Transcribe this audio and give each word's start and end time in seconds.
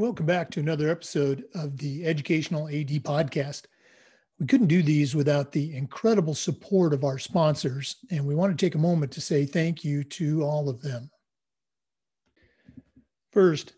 Welcome 0.00 0.24
back 0.24 0.50
to 0.52 0.60
another 0.60 0.88
episode 0.88 1.44
of 1.54 1.76
the 1.76 2.06
Educational 2.06 2.68
AD 2.68 2.88
Podcast. 3.02 3.64
We 4.38 4.46
couldn't 4.46 4.68
do 4.68 4.82
these 4.82 5.14
without 5.14 5.52
the 5.52 5.76
incredible 5.76 6.34
support 6.34 6.94
of 6.94 7.04
our 7.04 7.18
sponsors, 7.18 7.96
and 8.10 8.24
we 8.24 8.34
want 8.34 8.56
to 8.56 8.66
take 8.66 8.76
a 8.76 8.78
moment 8.78 9.12
to 9.12 9.20
say 9.20 9.44
thank 9.44 9.84
you 9.84 10.02
to 10.04 10.42
all 10.42 10.68
of 10.68 10.80
them. 10.80 11.10
First, 13.32 13.74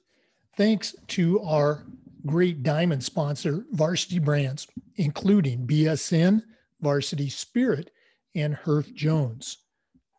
thanks 0.56 0.94
to 1.08 1.40
our 1.40 1.84
great 2.26 2.62
diamond 2.62 3.02
sponsor, 3.02 3.64
Varsity 3.72 4.18
Brands, 4.18 4.66
including 4.96 5.66
BSN, 5.66 6.42
Varsity 6.80 7.30
Spirit, 7.30 7.90
and 8.34 8.54
Herff 8.54 8.92
Jones. 8.94 9.58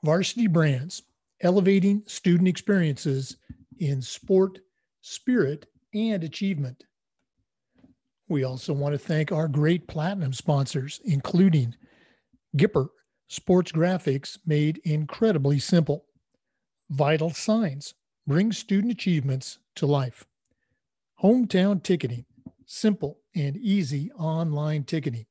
Varsity 0.04 0.48
Brands, 0.48 1.04
elevating 1.42 2.04
student 2.06 2.48
experiences 2.48 3.38
in 3.80 4.02
sport, 4.02 4.60
spirit, 5.02 5.68
and 5.94 6.24
achievement. 6.24 6.84
We 8.28 8.44
also 8.44 8.74
want 8.74 8.94
to 8.94 9.00
thank 9.00 9.32
our 9.32 9.48
great 9.48 9.88
platinum 9.88 10.34
sponsors, 10.34 11.02
including 11.06 11.76
Gipper 12.58 12.88
Sports 13.28 13.72
Graphics, 13.72 14.38
made 14.46 14.82
incredibly 14.84 15.60
simple. 15.60 16.06
Vital 16.90 17.32
Signs 17.32 17.94
brings 18.28 18.58
student 18.58 18.92
achievements 18.94 19.60
to 19.76 19.86
life. 19.86 20.26
Hometown 21.22 21.82
Ticketing, 21.82 22.26
simple 22.66 23.20
and 23.36 23.58
easy 23.58 24.12
online 24.14 24.84
ticketing. 24.84 25.26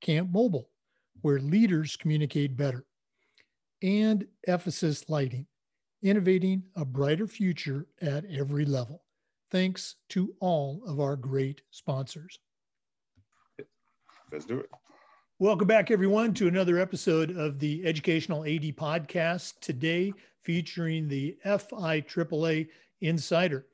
Camp 0.00 0.30
Mobile, 0.30 0.70
where 1.22 1.38
leaders 1.38 1.96
communicate 1.96 2.56
better. 2.56 2.84
And 3.82 4.26
Ephesus 4.44 5.08
Lighting, 5.08 5.46
innovating 6.02 6.64
a 6.76 6.84
brighter 6.84 7.26
future 7.26 7.86
at 8.00 8.24
every 8.26 8.64
level. 8.64 9.02
Thanks 9.50 9.96
to 10.10 10.34
all 10.40 10.82
of 10.86 11.00
our 11.00 11.16
great 11.16 11.62
sponsors. 11.70 12.38
Let's 14.30 14.44
do 14.44 14.60
it. 14.60 14.70
Welcome 15.38 15.68
back, 15.68 15.90
everyone, 15.90 16.34
to 16.34 16.48
another 16.48 16.78
episode 16.78 17.36
of 17.36 17.58
the 17.58 17.86
Educational 17.86 18.42
AD 18.42 18.76
Podcast. 18.76 19.54
Today, 19.60 20.12
featuring 20.42 21.08
the 21.08 21.36
FIAAA 21.46 22.68
Insider. 23.00 23.66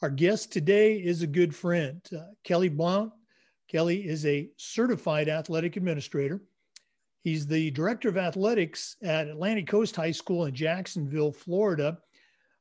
Our 0.00 0.10
guest 0.10 0.52
today 0.52 0.94
is 0.94 1.22
a 1.22 1.26
good 1.26 1.54
friend, 1.54 2.00
uh, 2.16 2.20
Kelly 2.44 2.68
Blount. 2.68 3.12
Kelly 3.68 4.06
is 4.06 4.24
a 4.24 4.48
certified 4.56 5.28
athletic 5.28 5.76
administrator. 5.76 6.40
He's 7.22 7.46
the 7.46 7.70
director 7.72 8.08
of 8.08 8.16
athletics 8.16 8.96
at 9.02 9.28
Atlantic 9.28 9.66
Coast 9.66 9.96
High 9.96 10.12
School 10.12 10.46
in 10.46 10.54
Jacksonville, 10.54 11.32
Florida. 11.32 11.98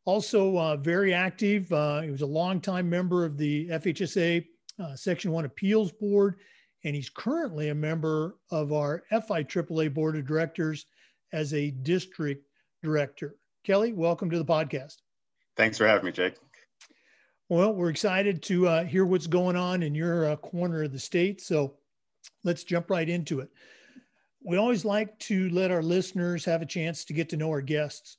Also, 0.05 0.57
uh, 0.57 0.77
very 0.77 1.13
active. 1.13 1.71
Uh, 1.71 2.01
he 2.01 2.11
was 2.11 2.21
a 2.21 2.25
longtime 2.25 2.89
member 2.89 3.25
of 3.25 3.37
the 3.37 3.67
FHSAA 3.69 4.45
uh, 4.79 4.95
Section 4.95 5.31
1 5.31 5.45
Appeals 5.45 5.91
Board, 5.91 6.35
and 6.83 6.95
he's 6.95 7.09
currently 7.09 7.69
a 7.69 7.75
member 7.75 8.37
of 8.51 8.71
our 8.71 9.03
FIAAA 9.11 9.93
Board 9.93 10.15
of 10.15 10.25
Directors 10.25 10.85
as 11.33 11.53
a 11.53 11.71
district 11.71 12.47
director. 12.83 13.35
Kelly, 13.63 13.91
welcome 13.93 14.29
to 14.29 14.37
the 14.37 14.45
podcast. 14.45 14.97
Thanks 15.55 15.77
for 15.77 15.87
having 15.87 16.05
me, 16.05 16.11
Jake. 16.11 16.35
Well, 17.49 17.73
we're 17.73 17.89
excited 17.89 18.43
to 18.43 18.67
uh, 18.67 18.83
hear 18.83 19.05
what's 19.05 19.27
going 19.27 19.55
on 19.55 19.83
in 19.83 19.95
your 19.95 20.31
uh, 20.31 20.35
corner 20.37 20.83
of 20.83 20.91
the 20.91 20.99
state. 20.99 21.41
So 21.41 21.75
let's 22.43 22.63
jump 22.63 22.89
right 22.89 23.07
into 23.07 23.39
it. 23.39 23.49
We 24.47 24.55
always 24.55 24.85
like 24.85 25.19
to 25.19 25.49
let 25.49 25.71
our 25.71 25.83
listeners 25.83 26.45
have 26.45 26.61
a 26.61 26.65
chance 26.65 27.03
to 27.03 27.13
get 27.13 27.27
to 27.29 27.37
know 27.37 27.49
our 27.49 27.59
guests. 27.59 28.15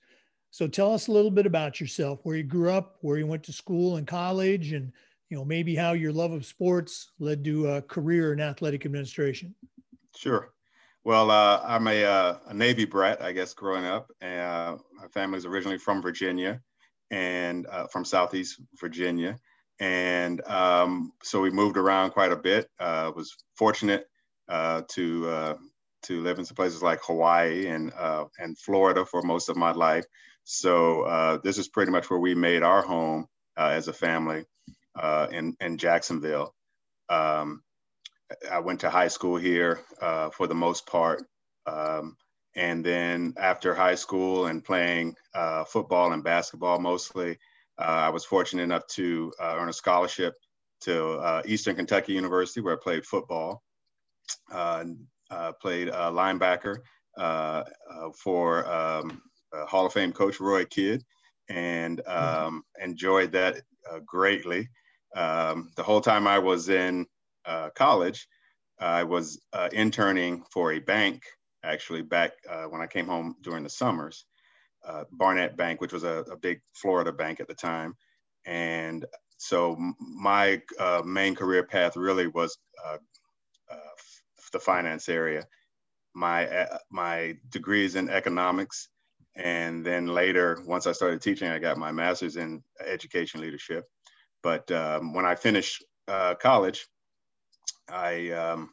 So 0.50 0.68
tell 0.68 0.92
us 0.92 1.08
a 1.08 1.12
little 1.12 1.30
bit 1.30 1.46
about 1.46 1.80
yourself, 1.80 2.20
where 2.22 2.36
you 2.36 2.42
grew 2.42 2.70
up, 2.70 2.98
where 3.00 3.16
you 3.16 3.26
went 3.26 3.44
to 3.44 3.52
school 3.52 3.96
and 3.96 4.06
college, 4.06 4.72
and 4.72 4.92
you 5.30 5.38
know 5.38 5.44
maybe 5.44 5.74
how 5.74 5.92
your 5.92 6.12
love 6.12 6.32
of 6.32 6.44
sports 6.44 7.12
led 7.18 7.42
to 7.44 7.68
a 7.68 7.80
career 7.80 8.34
in 8.34 8.40
athletic 8.40 8.84
administration. 8.84 9.54
Sure. 10.14 10.52
Well, 11.02 11.30
uh, 11.30 11.62
I'm 11.64 11.88
a, 11.88 12.04
uh, 12.04 12.36
a, 12.48 12.52
Navy 12.52 12.84
brat, 12.84 13.22
I 13.22 13.32
guess, 13.32 13.54
growing 13.54 13.86
up. 13.86 14.10
Uh, 14.20 14.76
my 14.92 15.08
family's 15.10 15.46
originally 15.46 15.78
from 15.78 16.02
Virginia 16.02 16.60
and 17.10 17.66
uh, 17.68 17.86
from 17.86 18.04
Southeast 18.04 18.60
Virginia. 18.78 19.38
And 19.80 20.46
um, 20.46 21.14
so 21.22 21.40
we 21.40 21.48
moved 21.48 21.78
around 21.78 22.10
quite 22.10 22.32
a 22.32 22.36
bit. 22.36 22.68
Uh, 22.78 23.12
was 23.16 23.34
fortunate 23.56 24.10
uh, 24.50 24.82
to 24.88 25.56
to 26.02 26.22
live 26.22 26.38
in 26.38 26.44
some 26.44 26.56
places 26.56 26.82
like 26.82 27.00
Hawaii 27.02 27.66
and 27.66 27.92
and 28.38 28.58
Florida 28.58 29.04
for 29.04 29.22
most 29.22 29.48
of 29.48 29.56
my 29.56 29.72
life. 29.72 30.04
So 30.50 31.02
uh, 31.02 31.38
this 31.44 31.58
is 31.58 31.68
pretty 31.68 31.92
much 31.92 32.08
where 32.08 32.18
we 32.18 32.34
made 32.34 32.62
our 32.62 32.80
home 32.80 33.26
uh, 33.58 33.68
as 33.68 33.86
a 33.86 33.92
family 33.92 34.46
uh, 34.98 35.26
in, 35.30 35.54
in 35.60 35.76
Jacksonville. 35.76 36.54
Um, 37.10 37.62
I 38.50 38.60
went 38.60 38.80
to 38.80 38.88
high 38.88 39.08
school 39.08 39.36
here 39.36 39.80
uh, 40.00 40.30
for 40.30 40.46
the 40.46 40.54
most 40.54 40.86
part. 40.86 41.22
Um, 41.66 42.16
and 42.56 42.82
then 42.82 43.34
after 43.36 43.74
high 43.74 43.96
school 43.96 44.46
and 44.46 44.64
playing 44.64 45.16
uh, 45.34 45.64
football 45.64 46.14
and 46.14 46.24
basketball 46.24 46.78
mostly, 46.78 47.36
I 47.76 48.08
was 48.08 48.24
fortunate 48.24 48.62
enough 48.62 48.86
to 48.92 49.30
earn 49.38 49.68
a 49.68 49.72
scholarship 49.74 50.34
to 50.80 51.42
Eastern 51.44 51.76
Kentucky 51.76 52.14
University 52.14 52.62
where 52.62 52.74
I 52.74 52.82
played 52.82 53.04
football. 53.04 53.62
Played 55.60 55.88
linebacker 55.88 56.78
for 58.14 58.66
um, 58.70 59.22
uh, 59.52 59.66
Hall 59.66 59.86
of 59.86 59.92
Fame 59.92 60.12
coach 60.12 60.40
Roy 60.40 60.64
Kidd, 60.64 61.04
and 61.48 61.98
mm-hmm. 61.98 62.46
um, 62.46 62.62
enjoyed 62.82 63.32
that 63.32 63.62
uh, 63.90 64.00
greatly. 64.04 64.68
Um, 65.16 65.70
the 65.76 65.82
whole 65.82 66.00
time 66.00 66.26
I 66.26 66.38
was 66.38 66.68
in 66.68 67.06
uh, 67.46 67.70
college, 67.74 68.26
I 68.78 69.04
was 69.04 69.40
uh, 69.52 69.68
interning 69.72 70.44
for 70.52 70.72
a 70.72 70.78
bank, 70.78 71.22
actually, 71.64 72.02
back 72.02 72.32
uh, 72.48 72.64
when 72.64 72.80
I 72.80 72.86
came 72.86 73.06
home 73.06 73.36
during 73.42 73.64
the 73.64 73.70
summers, 73.70 74.26
uh, 74.86 75.04
Barnett 75.12 75.56
Bank, 75.56 75.80
which 75.80 75.92
was 75.92 76.04
a, 76.04 76.24
a, 76.30 76.36
big 76.36 76.60
Florida 76.74 77.12
bank 77.12 77.40
at 77.40 77.48
the 77.48 77.54
time. 77.54 77.94
And 78.46 79.04
so 79.38 79.76
my 79.98 80.62
main 81.04 81.34
career 81.34 81.64
path 81.64 81.96
really 81.96 82.28
was 82.28 82.56
the 84.50 84.60
finance 84.60 85.08
area. 85.08 85.46
My, 86.14 86.66
my 86.90 87.36
degrees 87.50 87.94
in 87.94 88.08
economics 88.08 88.88
and 89.38 89.86
then 89.86 90.08
later, 90.08 90.58
once 90.66 90.86
I 90.86 90.92
started 90.92 91.22
teaching, 91.22 91.48
I 91.48 91.60
got 91.60 91.78
my 91.78 91.92
master's 91.92 92.36
in 92.36 92.62
education 92.84 93.40
leadership. 93.40 93.84
But 94.42 94.70
um, 94.72 95.14
when 95.14 95.24
I 95.24 95.36
finished 95.36 95.84
uh, 96.08 96.34
college, 96.34 96.88
I 97.88 98.30
um, 98.30 98.70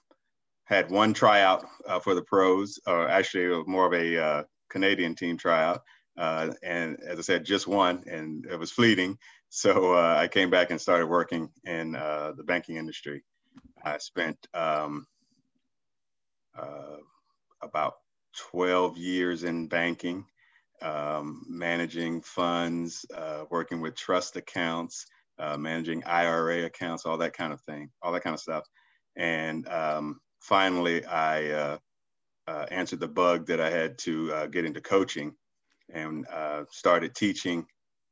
had 0.66 0.90
one 0.90 1.14
tryout 1.14 1.66
uh, 1.88 2.00
for 2.00 2.16
the 2.16 2.24
pros, 2.24 2.80
or 2.88 3.08
actually 3.08 3.64
more 3.68 3.86
of 3.86 3.94
a 3.94 4.18
uh, 4.24 4.44
Canadian 4.70 5.14
team 5.14 5.38
tryout. 5.38 5.84
Uh, 6.18 6.52
and 6.64 6.98
as 7.04 7.20
I 7.20 7.22
said, 7.22 7.46
just 7.46 7.68
one, 7.68 8.04
and 8.10 8.46
it 8.48 8.58
was 8.58 8.72
fleeting. 8.72 9.18
So 9.50 9.94
uh, 9.94 10.16
I 10.18 10.28
came 10.28 10.50
back 10.50 10.72
and 10.72 10.82
started 10.82 11.06
working 11.06 11.50
in 11.66 11.96
uh, 11.96 12.34
the 12.36 12.44
banking 12.44 12.78
industry. 12.78 13.24
I 13.84 14.00
spent 14.00 14.38
um, 14.56 15.06
about 17.62 17.96
12 18.52 18.98
years 18.98 19.44
in 19.44 19.68
banking 19.68 20.26
um, 20.82 21.46
managing 21.48 22.22
funds, 22.22 23.06
uh, 23.16 23.46
working 23.50 23.82
with 23.82 23.96
trust 23.96 24.36
accounts, 24.36 25.06
uh, 25.40 25.58
managing 25.58 26.04
IRA 26.06 26.66
accounts, 26.66 27.06
all 27.06 27.18
that 27.18 27.34
kind 27.34 27.54
of 27.54 27.62
thing, 27.62 27.90
all 28.02 28.12
that 28.12 28.24
kind 28.24 28.34
of 28.34 28.40
stuff. 28.40 28.66
And 29.16 29.68
um, 29.68 30.20
finally, 30.40 31.06
I 31.06 31.50
uh, 31.52 31.78
uh 32.48 32.66
answered 32.70 33.00
the 33.00 33.08
bug 33.08 33.48
that 33.48 33.60
I 33.60 33.70
had 33.70 33.98
to 34.00 34.34
uh, 34.34 34.48
get 34.48 34.66
into 34.66 34.82
coaching 34.82 35.34
and 35.94 36.26
uh, 36.28 36.66
started 36.70 37.16
teaching. 37.16 37.66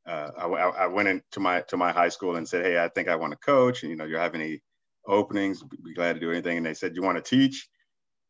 I, 0.05 0.45
I, 0.45 0.87
went 0.87 1.07
into 1.07 1.39
my 1.39 1.61
to 1.69 1.77
my 1.77 1.91
high 1.91 2.09
school 2.09 2.35
and 2.35 2.47
said, 2.47 2.65
"Hey, 2.65 2.83
I 2.83 2.89
think 2.89 3.07
I 3.07 3.15
want 3.15 3.31
to 3.31 3.37
coach. 3.37 3.83
And, 3.83 3.89
you 3.89 3.95
know, 3.95 4.03
you 4.05 4.17
have 4.17 4.35
any 4.35 4.61
openings? 5.07 5.63
Be 5.63 5.93
glad 5.93 6.13
to 6.13 6.19
do 6.19 6.31
anything." 6.31 6.57
And 6.57 6.65
they 6.65 6.73
said, 6.73 6.95
"You 6.95 7.03
want 7.03 7.23
to 7.23 7.23
teach?" 7.23 7.69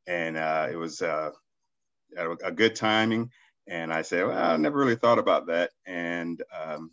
And 0.07 0.37
it 0.37 0.77
was 0.77 1.01
a 1.01 1.31
good 2.55 2.75
timing 2.75 3.29
and 3.67 3.93
I 3.93 4.01
said, 4.01 4.27
well, 4.27 4.37
I 4.37 4.57
never 4.57 4.77
really 4.77 4.95
thought 4.95 5.19
about 5.19 5.47
that. 5.47 5.71
And 5.85 6.41
um, 6.53 6.91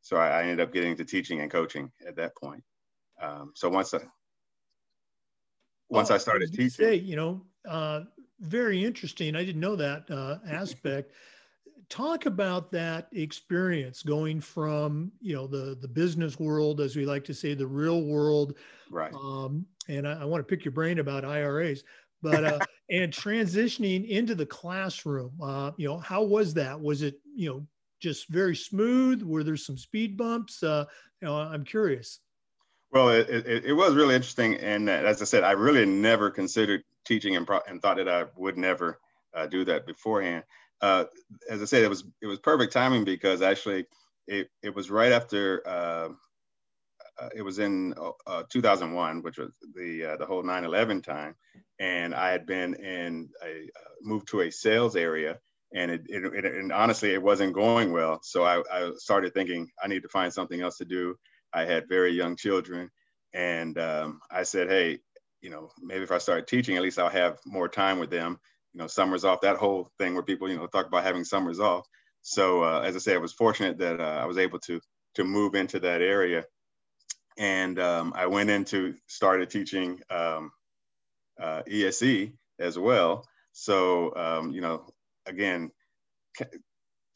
so 0.00 0.16
I, 0.16 0.40
I, 0.40 0.42
ended 0.42 0.60
up 0.60 0.72
getting 0.72 0.92
into 0.92 1.04
teaching 1.04 1.40
and 1.40 1.50
coaching 1.50 1.92
at 2.06 2.16
that 2.16 2.36
point. 2.36 2.62
Um, 3.22 3.52
so 3.54 3.68
once 3.68 3.94
I, 3.94 4.00
once 5.88 6.10
oh, 6.10 6.16
I 6.16 6.18
started 6.18 6.50
teaching, 6.50 6.70
say, 6.70 6.94
you 6.96 7.16
know, 7.16 7.42
uh, 7.68 8.02
very 8.40 8.84
interesting. 8.84 9.36
I 9.36 9.44
didn't 9.44 9.60
know 9.60 9.76
that 9.76 10.10
uh, 10.10 10.38
aspect. 10.48 11.12
Talk 11.88 12.26
about 12.26 12.70
that 12.72 13.08
experience 13.12 14.02
going 14.02 14.40
from, 14.40 15.10
you 15.20 15.34
know, 15.34 15.46
the 15.46 15.78
the 15.80 15.88
business 15.88 16.38
world, 16.38 16.80
as 16.80 16.96
we 16.96 17.06
like 17.06 17.24
to 17.24 17.34
say, 17.34 17.54
the 17.54 17.66
real 17.66 18.02
world. 18.02 18.54
Right. 18.90 19.12
Um, 19.14 19.66
and 19.88 20.06
I, 20.06 20.22
I 20.22 20.24
want 20.24 20.46
to 20.46 20.56
pick 20.56 20.64
your 20.64 20.72
brain 20.72 20.98
about 20.98 21.24
IRAs, 21.24 21.84
but 22.22 22.44
uh, 22.44 22.58
and 22.90 23.12
transitioning 23.12 24.08
into 24.08 24.34
the 24.34 24.46
classroom, 24.46 25.32
uh, 25.42 25.72
you 25.76 25.88
know, 25.88 25.98
how 25.98 26.22
was 26.22 26.54
that? 26.54 26.80
Was 26.80 27.02
it, 27.02 27.16
you 27.34 27.48
know, 27.48 27.66
just 28.00 28.28
very 28.28 28.56
smooth? 28.56 29.22
Were 29.22 29.44
there 29.44 29.56
some 29.56 29.76
speed 29.76 30.16
bumps? 30.16 30.62
Uh, 30.62 30.84
you 31.20 31.28
know, 31.28 31.36
I'm 31.36 31.64
curious. 31.64 32.20
Well, 32.90 33.10
it, 33.10 33.28
it, 33.28 33.64
it, 33.66 33.72
was 33.72 33.94
really 33.94 34.14
interesting. 34.14 34.54
And 34.56 34.88
as 34.88 35.20
I 35.20 35.26
said, 35.26 35.44
I 35.44 35.52
really 35.52 35.84
never 35.84 36.30
considered 36.30 36.82
teaching 37.04 37.36
and, 37.36 37.46
pro- 37.46 37.60
and 37.68 37.82
thought 37.82 37.98
that 37.98 38.08
I 38.08 38.24
would 38.36 38.56
never 38.56 38.98
uh, 39.34 39.46
do 39.46 39.64
that 39.66 39.86
beforehand. 39.86 40.44
Uh, 40.80 41.04
as 41.50 41.60
I 41.60 41.66
said, 41.66 41.82
it 41.82 41.88
was 41.88 42.04
it 42.22 42.26
was 42.26 42.38
perfect 42.38 42.72
timing 42.72 43.04
because 43.04 43.42
actually 43.42 43.86
it, 44.26 44.48
it 44.62 44.74
was 44.74 44.90
right 44.90 45.12
after 45.12 45.66
uh, 47.20 47.24
uh 47.24 47.28
it 47.34 47.42
was 47.42 47.58
in 47.58 47.94
uh, 48.26 48.42
2001, 48.50 49.22
which 49.22 49.38
was 49.38 49.50
the 49.74 50.04
uh, 50.04 50.16
the 50.16 50.26
whole 50.26 50.42
9/11 50.42 51.02
time, 51.02 51.34
and 51.78 52.14
I 52.14 52.30
had 52.30 52.46
been 52.46 52.74
in 52.74 53.28
a 53.44 53.70
moved 54.02 54.28
to 54.28 54.42
a 54.42 54.50
sales 54.50 54.96
area, 54.96 55.38
and 55.74 55.90
it, 55.90 56.02
it, 56.08 56.24
it, 56.24 56.44
and 56.44 56.72
honestly 56.72 57.12
it 57.12 57.22
wasn't 57.22 57.52
going 57.54 57.92
well. 57.92 58.20
So 58.22 58.44
I, 58.44 58.62
I 58.72 58.92
started 58.96 59.34
thinking 59.34 59.68
I 59.82 59.88
need 59.88 60.02
to 60.02 60.08
find 60.08 60.32
something 60.32 60.60
else 60.60 60.78
to 60.78 60.84
do. 60.84 61.16
I 61.52 61.64
had 61.64 61.88
very 61.88 62.12
young 62.12 62.36
children, 62.36 62.90
and 63.32 63.78
um, 63.78 64.20
I 64.30 64.42
said, 64.42 64.68
hey, 64.68 64.98
you 65.40 65.50
know, 65.50 65.70
maybe 65.80 66.02
if 66.02 66.12
I 66.12 66.18
start 66.18 66.46
teaching, 66.46 66.76
at 66.76 66.82
least 66.82 66.98
I'll 66.98 67.08
have 67.08 67.38
more 67.46 67.68
time 67.68 67.98
with 67.98 68.10
them 68.10 68.38
you 68.78 68.80
know, 68.80 68.86
summers 68.86 69.24
off, 69.24 69.40
that 69.40 69.56
whole 69.56 69.90
thing 69.98 70.14
where 70.14 70.22
people, 70.22 70.48
you 70.48 70.56
know, 70.56 70.66
talk 70.66 70.86
about 70.86 71.04
having 71.04 71.24
summers 71.24 71.60
off. 71.60 71.86
So 72.22 72.62
uh, 72.62 72.80
as 72.80 72.96
I 72.96 72.98
say, 72.98 73.14
I 73.14 73.18
was 73.18 73.32
fortunate 73.32 73.78
that 73.78 74.00
uh, 74.00 74.20
I 74.22 74.26
was 74.26 74.38
able 74.38 74.58
to 74.60 74.80
to 75.14 75.24
move 75.24 75.54
into 75.54 75.80
that 75.80 76.00
area, 76.00 76.44
and 77.38 77.78
um, 77.80 78.12
I 78.16 78.26
went 78.26 78.50
into 78.50 78.94
started 79.06 79.50
teaching 79.50 80.00
um, 80.10 80.50
uh, 81.40 81.62
ESE 81.70 82.32
as 82.58 82.78
well. 82.78 83.26
So 83.52 84.14
um, 84.16 84.52
you 84.52 84.60
know, 84.60 84.86
again, 85.26 85.70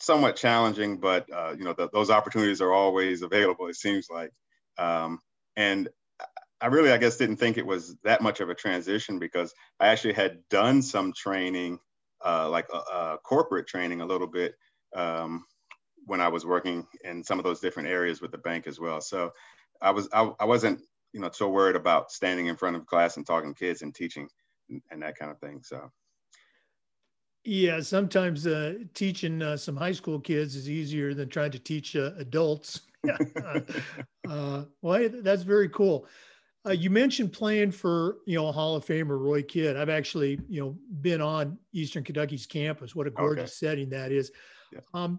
somewhat 0.00 0.36
challenging, 0.36 0.98
but 0.98 1.26
uh, 1.32 1.54
you 1.58 1.64
know, 1.64 1.74
those 1.92 2.10
opportunities 2.10 2.60
are 2.60 2.72
always 2.72 3.22
available. 3.22 3.68
It 3.68 3.76
seems 3.76 4.08
like, 4.10 4.32
um, 4.78 5.20
and 5.56 5.88
I 6.60 6.66
really, 6.66 6.92
I 6.92 6.98
guess, 6.98 7.16
didn't 7.16 7.36
think 7.36 7.58
it 7.58 7.66
was 7.66 7.96
that 8.04 8.22
much 8.22 8.40
of 8.40 8.50
a 8.50 8.54
transition 8.54 9.18
because 9.18 9.54
I 9.80 9.88
actually 9.88 10.14
had 10.14 10.38
done 10.48 10.82
some 10.82 11.12
training, 11.12 11.78
uh, 12.24 12.48
like 12.50 12.68
a, 12.72 12.76
a 12.76 13.18
corporate 13.24 13.66
training 13.66 14.00
a 14.00 14.06
little 14.06 14.28
bit 14.28 14.54
um, 14.94 15.44
when 16.06 16.20
I 16.20 16.28
was 16.28 16.46
working 16.46 16.86
in 17.04 17.24
some 17.24 17.38
of 17.38 17.44
those 17.44 17.60
different 17.60 17.88
areas 17.88 18.20
with 18.20 18.32
the 18.32 18.38
bank 18.38 18.66
as 18.66 18.80
well. 18.80 19.00
So 19.00 19.32
I 19.82 19.90
was, 19.90 20.08
I, 20.12 20.30
I 20.40 20.44
wasn't, 20.44 20.80
you 21.12 21.20
know, 21.20 21.30
so 21.32 21.48
worried 21.48 21.76
about 21.76 22.10
standing 22.10 22.46
in 22.46 22.56
front 22.56 22.76
of 22.76 22.86
class 22.86 23.16
and 23.16 23.26
talking 23.26 23.52
to 23.52 23.58
kids 23.58 23.82
and 23.82 23.94
teaching 23.94 24.28
and, 24.70 24.80
and 24.90 25.02
that 25.02 25.16
kind 25.18 25.30
of 25.30 25.38
thing. 25.38 25.60
So. 25.62 25.90
Yeah, 27.44 27.80
sometimes 27.80 28.46
uh, 28.46 28.74
teaching 28.94 29.42
uh, 29.42 29.56
some 29.56 29.76
high 29.76 29.92
school 29.92 30.20
kids 30.20 30.54
is 30.54 30.70
easier 30.70 31.12
than 31.12 31.28
trying 31.28 31.50
to 31.50 31.58
teach 31.58 31.96
uh, 31.96 32.12
adults. 32.18 32.82
uh, 34.28 34.62
well, 34.80 35.08
that's 35.22 35.42
very 35.42 35.68
cool. 35.68 36.06
Uh, 36.64 36.70
you 36.70 36.88
mentioned 36.90 37.32
playing 37.32 37.72
for 37.72 38.18
you 38.26 38.36
know 38.38 38.52
Hall 38.52 38.76
of 38.76 38.86
Famer 38.86 39.18
Roy 39.18 39.42
Kidd. 39.42 39.76
I've 39.76 39.88
actually 39.88 40.38
you 40.48 40.60
know 40.60 40.78
been 41.00 41.20
on 41.20 41.58
Eastern 41.72 42.04
Kentucky's 42.04 42.46
campus. 42.46 42.94
What 42.94 43.08
a 43.08 43.10
gorgeous 43.10 43.62
okay. 43.62 43.70
setting 43.70 43.90
that 43.90 44.12
is. 44.12 44.30
Yeah. 44.72 44.78
Um, 44.94 45.18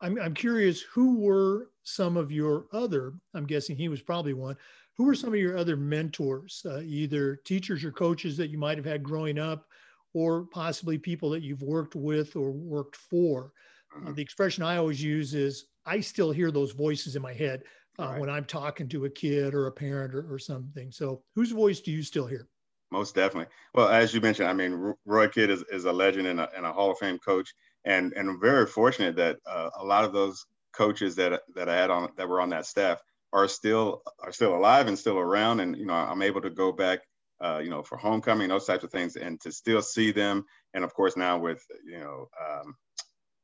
I'm 0.00 0.20
I'm 0.20 0.34
curious 0.34 0.80
who 0.80 1.18
were 1.18 1.70
some 1.88 2.16
of 2.16 2.30
your 2.30 2.66
other. 2.72 3.14
I'm 3.34 3.46
guessing 3.46 3.76
he 3.76 3.88
was 3.88 4.02
probably 4.02 4.34
one. 4.34 4.56
Who 4.96 5.04
were 5.04 5.14
some 5.14 5.30
of 5.32 5.38
your 5.38 5.56
other 5.56 5.76
mentors, 5.76 6.62
uh, 6.66 6.80
either 6.80 7.36
teachers 7.44 7.84
or 7.84 7.92
coaches 7.92 8.36
that 8.36 8.50
you 8.50 8.58
might 8.58 8.78
have 8.78 8.84
had 8.84 9.02
growing 9.02 9.38
up, 9.38 9.64
or 10.12 10.46
possibly 10.46 10.98
people 10.98 11.30
that 11.30 11.42
you've 11.42 11.62
worked 11.62 11.94
with 11.94 12.36
or 12.36 12.50
worked 12.50 12.96
for? 12.96 13.52
Uh, 13.94 14.00
mm-hmm. 14.00 14.14
the 14.14 14.22
expression 14.22 14.64
I 14.64 14.76
always 14.76 15.02
use 15.02 15.34
is 15.34 15.66
I 15.86 16.00
still 16.00 16.30
hear 16.30 16.50
those 16.50 16.72
voices 16.72 17.16
in 17.16 17.22
my 17.22 17.32
head 17.32 17.62
uh, 17.98 18.08
right. 18.08 18.20
when 18.20 18.28
I'm 18.28 18.44
talking 18.44 18.88
to 18.88 19.06
a 19.06 19.10
kid 19.10 19.54
or 19.54 19.66
a 19.66 19.72
parent 19.72 20.14
or, 20.14 20.32
or, 20.32 20.38
something. 20.38 20.90
So, 20.92 21.22
whose 21.34 21.52
voice 21.52 21.80
do 21.80 21.90
you 21.90 22.02
still 22.02 22.26
hear? 22.26 22.48
Most 22.90 23.14
definitely. 23.14 23.52
Well, 23.74 23.88
as 23.88 24.14
you 24.14 24.20
mentioned, 24.20 24.48
I 24.48 24.52
mean, 24.52 24.94
Roy 25.04 25.28
Kidd 25.28 25.50
is, 25.50 25.64
is 25.70 25.84
a 25.84 25.92
legend 25.92 26.26
and 26.26 26.40
a, 26.40 26.50
and 26.56 26.64
a 26.64 26.72
Hall 26.72 26.90
of 26.90 26.98
Fame 26.98 27.18
coach, 27.18 27.52
and 27.84 28.12
and 28.14 28.28
I'm 28.28 28.40
very 28.40 28.66
fortunate 28.66 29.16
that 29.16 29.38
uh, 29.46 29.70
a 29.78 29.84
lot 29.84 30.04
of 30.04 30.12
those 30.12 30.44
coaches 30.72 31.16
that 31.16 31.42
that 31.54 31.68
I 31.68 31.76
had 31.76 31.90
on 31.90 32.10
that 32.16 32.28
were 32.28 32.40
on 32.40 32.50
that 32.50 32.66
staff 32.66 33.00
are 33.32 33.48
still 33.48 34.02
are 34.22 34.32
still 34.32 34.56
alive 34.56 34.86
and 34.86 34.98
still 34.98 35.18
around, 35.18 35.60
and 35.60 35.76
you 35.76 35.86
know, 35.86 35.94
I'm 35.94 36.22
able 36.22 36.40
to 36.42 36.50
go 36.50 36.72
back. 36.72 37.00
Uh, 37.40 37.60
you 37.62 37.70
know, 37.70 37.84
for 37.84 37.96
homecoming, 37.96 38.48
those 38.48 38.66
types 38.66 38.82
of 38.82 38.90
things, 38.90 39.14
and 39.14 39.40
to 39.40 39.52
still 39.52 39.80
see 39.80 40.10
them, 40.10 40.44
and 40.74 40.82
of 40.82 40.92
course 40.92 41.16
now 41.16 41.38
with 41.38 41.62
you 41.84 42.00
know 42.00 42.28
um, 42.44 42.74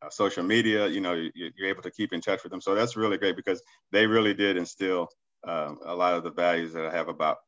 uh, 0.05 0.11
social 0.11 0.43
media, 0.43 0.89
you 0.89 1.01
know, 1.01 1.13
you, 1.13 1.51
are 1.63 1.67
able 1.67 1.83
to 1.83 1.91
keep 1.91 2.13
in 2.13 2.21
touch 2.21 2.43
with 2.43 2.51
them. 2.51 2.61
So 2.61 2.75
that's 2.75 2.97
really 2.97 3.19
great 3.19 3.37
because 3.37 3.63
they 3.93 4.07
really 4.07 4.35
did 4.35 4.57
instill 4.57 5.09
um, 5.47 5.79
a 5.85 5.95
lot 5.95 6.15
of 6.15 6.25
the 6.25 6.33
values 6.33 6.73
that 6.73 6.87
I 6.87 6.91
have 6.91 7.09
about 7.09 7.39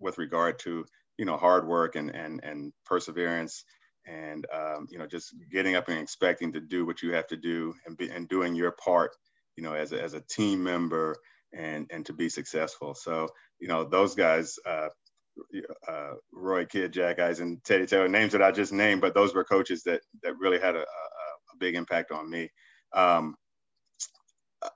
with 0.00 0.18
regard 0.18 0.58
to, 0.60 0.84
you 1.16 1.24
know, 1.24 1.36
hard 1.36 1.66
work 1.66 1.96
and 1.96 2.10
and 2.10 2.42
and 2.42 2.72
perseverance 2.84 3.64
and 4.06 4.46
um, 4.52 4.86
you 4.90 4.98
know 4.98 5.06
just 5.06 5.34
getting 5.50 5.76
up 5.76 5.88
and 5.88 5.98
expecting 5.98 6.52
to 6.52 6.60
do 6.60 6.86
what 6.86 7.02
you 7.02 7.12
have 7.14 7.26
to 7.28 7.36
do 7.36 7.74
and 7.86 7.96
be 7.96 8.10
and 8.10 8.28
doing 8.28 8.54
your 8.54 8.72
part, 8.72 9.12
you 9.56 9.62
know, 9.62 9.74
as 9.74 9.92
a, 9.92 10.02
as 10.02 10.14
a 10.14 10.20
team 10.20 10.62
member 10.62 11.16
and 11.52 11.86
and 11.90 12.06
to 12.06 12.12
be 12.12 12.28
successful. 12.28 12.94
So 12.94 13.28
you 13.58 13.68
know 13.68 13.84
those 13.84 14.14
guys. 14.14 14.58
Uh, 14.66 14.88
uh, 15.88 16.12
Roy 16.32 16.64
Kidd, 16.64 16.92
Jack 16.92 17.18
Ison, 17.18 17.60
Teddy 17.64 17.86
Taylor, 17.86 18.06
names 18.06 18.30
that 18.32 18.42
I 18.42 18.52
just 18.52 18.72
named, 18.72 19.00
but 19.00 19.14
those 19.14 19.34
were 19.34 19.42
coaches 19.42 19.82
that 19.82 20.00
that 20.22 20.38
really 20.38 20.60
had 20.60 20.76
a, 20.76 20.78
a 20.78 20.82
a 20.82 21.56
big 21.58 21.74
impact 21.74 22.10
on 22.12 22.28
me. 22.28 22.50
Um, 22.92 23.36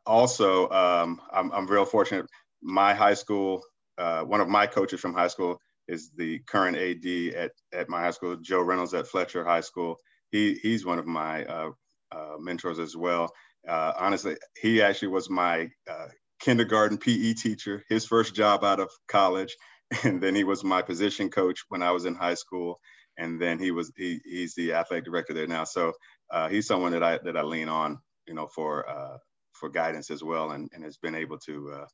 also, 0.07 0.69
um, 0.71 1.21
I'm, 1.33 1.53
I'm 1.53 1.67
real 1.67 1.85
fortunate. 1.85 2.27
My 2.63 2.95
high 2.95 3.15
school, 3.15 3.63
uh, 3.97 4.23
one 4.23 4.41
of 4.41 4.49
my 4.49 4.67
coaches 4.67 5.01
from 5.01 5.15
high 5.15 5.29
school 5.29 5.61
is 5.89 6.11
the 6.17 6.41
current 6.41 6.77
AD 6.77 7.35
at, 7.35 7.53
at 7.73 7.89
my 7.89 8.01
high 8.01 8.11
school, 8.11 8.37
Joe 8.37 8.61
Reynolds 8.61 8.95
at 8.95 9.07
Fletcher 9.07 9.45
High 9.45 9.63
School. 9.63 9.97
He, 10.31 10.55
he's 10.55 10.85
one 10.85 10.99
of 10.99 11.07
my 11.07 11.45
uh, 11.45 11.71
uh, 12.13 12.37
mentors 12.39 12.79
as 12.79 12.95
well. 12.95 13.31
Uh, 13.67 13.93
honestly, 13.99 14.37
he 14.61 14.83
actually 14.83 15.09
was 15.09 15.31
my 15.31 15.69
uh, 15.91 16.09
kindergarten 16.41 16.99
PE 16.99 17.33
teacher, 17.35 17.83
his 17.89 18.07
first 18.07 18.35
job 18.35 18.65
out 18.65 18.81
of 18.81 18.91
college. 19.09 19.57
And 20.05 20.23
then 20.23 20.35
he 20.35 20.45
was 20.45 20.63
my 20.63 20.83
position 20.83 21.31
coach 21.31 21.61
when 21.71 21.83
I 21.83 21.93
was 21.93 22.05
in 22.05 22.15
high 22.15 22.35
school 22.35 22.79
and 23.17 23.41
then 23.41 23.59
he 23.59 23.71
was 23.71 23.91
he, 23.97 24.21
he's 24.23 24.55
the 24.55 24.75
athletic 24.75 25.07
director 25.07 25.33
there 25.33 25.47
now. 25.47 25.65
So 25.65 25.95
uh, 26.31 26.51
he's 26.51 26.67
someone 26.67 26.93
that 26.93 27.03
I 27.03 27.19
that 27.25 27.39
I 27.39 27.43
lean 27.43 27.71
on, 27.71 27.97
you 28.27 28.35
know, 28.35 28.49
for 28.55 28.87
uh, 28.87 29.17
for 29.55 29.71
guidance 29.71 30.11
as 30.11 30.23
well, 30.23 30.51
and, 30.51 30.69
and 30.75 30.85
has 30.85 30.99
been 30.99 31.15
able 31.15 31.39
to 31.47 31.87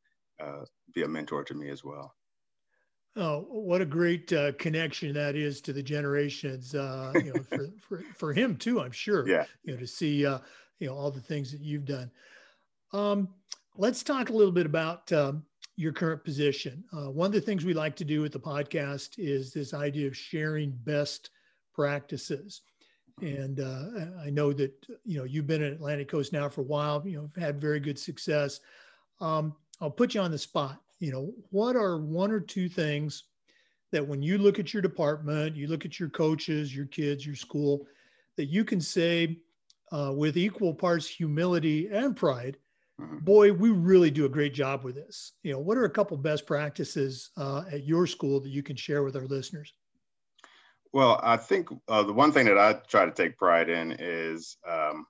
be 0.93 1.03
a 1.05 1.09
mentor 1.09 1.45
to 1.45 1.55
me 1.55 1.71
as 1.71 1.85
well. 1.85 2.13
Oh, 3.17 3.47
what 3.49 3.81
a 3.81 3.87
great 3.87 4.33
uh, 4.33 4.53
connection 4.53 5.15
that 5.15 5.37
is 5.37 5.61
to 5.63 5.73
the 5.73 5.83
generations, 5.83 6.75
uh, 6.75 7.13
you 7.15 7.33
know, 7.33 7.43
for, 7.43 7.69
for, 7.81 8.05
for 8.17 8.33
him 8.33 8.57
too, 8.57 8.81
I'm 8.81 8.91
sure. 8.91 9.29
Yeah. 9.29 9.45
You 9.63 9.75
know, 9.75 9.81
to 9.81 9.87
see, 9.87 10.17
you 10.17 10.41
know, 10.81 10.95
all 10.95 11.11
the 11.11 11.21
things 11.21 11.53
that 11.53 11.61
you've 11.61 11.85
done. 11.85 12.11
Um, 12.93 13.29
let's 13.77 14.03
talk 14.03 14.31
a 14.31 14.33
little 14.33 14.53
bit 14.53 14.67
about 14.67 15.13
um, 15.13 15.45
your 15.77 15.93
current 15.93 16.25
position. 16.25 16.85
Uh, 16.93 17.11
one 17.11 17.27
of 17.27 17.33
the 17.33 17.41
things 17.41 17.65
we 17.65 17.75
like 17.75 17.97
to 17.97 18.05
do 18.05 18.21
with 18.21 18.33
the 18.33 18.41
podcast 18.41 19.19
is 19.19 19.53
this 19.53 19.75
idea 19.75 20.07
of 20.07 20.17
sharing 20.17 20.73
best 20.85 21.31
practices. 21.75 22.63
And 23.21 23.61
uh, 23.61 24.23
I 24.25 24.31
know 24.31 24.53
that 24.53 24.73
you 25.05 25.19
know 25.19 25.25
you've 25.25 25.47
been 25.47 25.63
at 25.63 25.73
Atlantic 25.73 26.09
Coast 26.09 26.33
now 26.33 26.49
for 26.49 26.63
a 26.63 26.65
while. 26.65 27.01
You 27.07 27.17
know, 27.19 27.31
had 27.41 27.61
very 27.61 27.79
good 27.79 27.99
success. 27.99 28.59
Um, 29.21 29.55
I'll 29.81 29.91
put 29.91 30.15
you 30.15 30.21
on 30.21 30.33
the 30.33 30.39
spot. 30.39 30.81
You 31.05 31.13
know, 31.13 31.33
what 31.51 31.77
are 31.77 31.99
one 31.99 32.31
or 32.31 32.41
two 32.41 32.69
things 32.69 33.25
that 33.93 34.07
when 34.07 34.23
you 34.23 34.39
look 34.39 34.59
at 34.59 34.73
your 34.73 34.83
department, 34.83 35.57
you 35.57 35.67
look 35.67 35.85
at 35.85 36.01
your 36.01 36.09
coaches, 36.09 36.75
your 36.75 36.87
kids, 36.87 37.27
your 37.27 37.37
school, 37.37 37.87
that 38.37 38.47
you 38.47 38.65
can 38.65 38.81
say 38.81 39.39
uh, 39.93 40.13
with 40.15 40.37
equal 40.37 40.75
parts 40.75 41.07
humility 41.07 41.89
and 41.89 42.17
pride 42.17 42.57
Mm-hmm. 43.01 43.19
boy, 43.25 43.53
we 43.53 43.71
really 43.71 44.11
do 44.11 44.25
a 44.25 44.29
great 44.29 44.55
job 44.55 44.85
with 44.85 44.95
this. 44.95 45.33
You 45.43 45.53
know, 45.53 45.59
what 45.59 45.77
are 45.77 45.85
a 45.85 45.91
couple 45.91 46.17
best 46.17 46.47
practices 46.47 47.31
uh, 47.37 47.65
at 47.73 47.85
your 47.85 48.07
school 48.07 48.41
that 48.41 48.51
you 48.51 48.63
can 48.63 48.77
share 48.77 49.03
with 49.03 49.17
our 49.17 49.27
listeners? 49.27 49.75
Well, 50.93 51.19
I 51.23 51.37
think 51.37 51.69
uh, 51.89 52.05
the 52.05 52.13
one 52.13 52.31
thing 52.31 52.47
that 52.47 52.59
I 52.59 52.75
try 52.87 53.05
to 53.05 53.11
take 53.11 53.37
pride 53.37 53.69
in 53.69 53.97
is 53.99 54.57
um, 54.69 55.07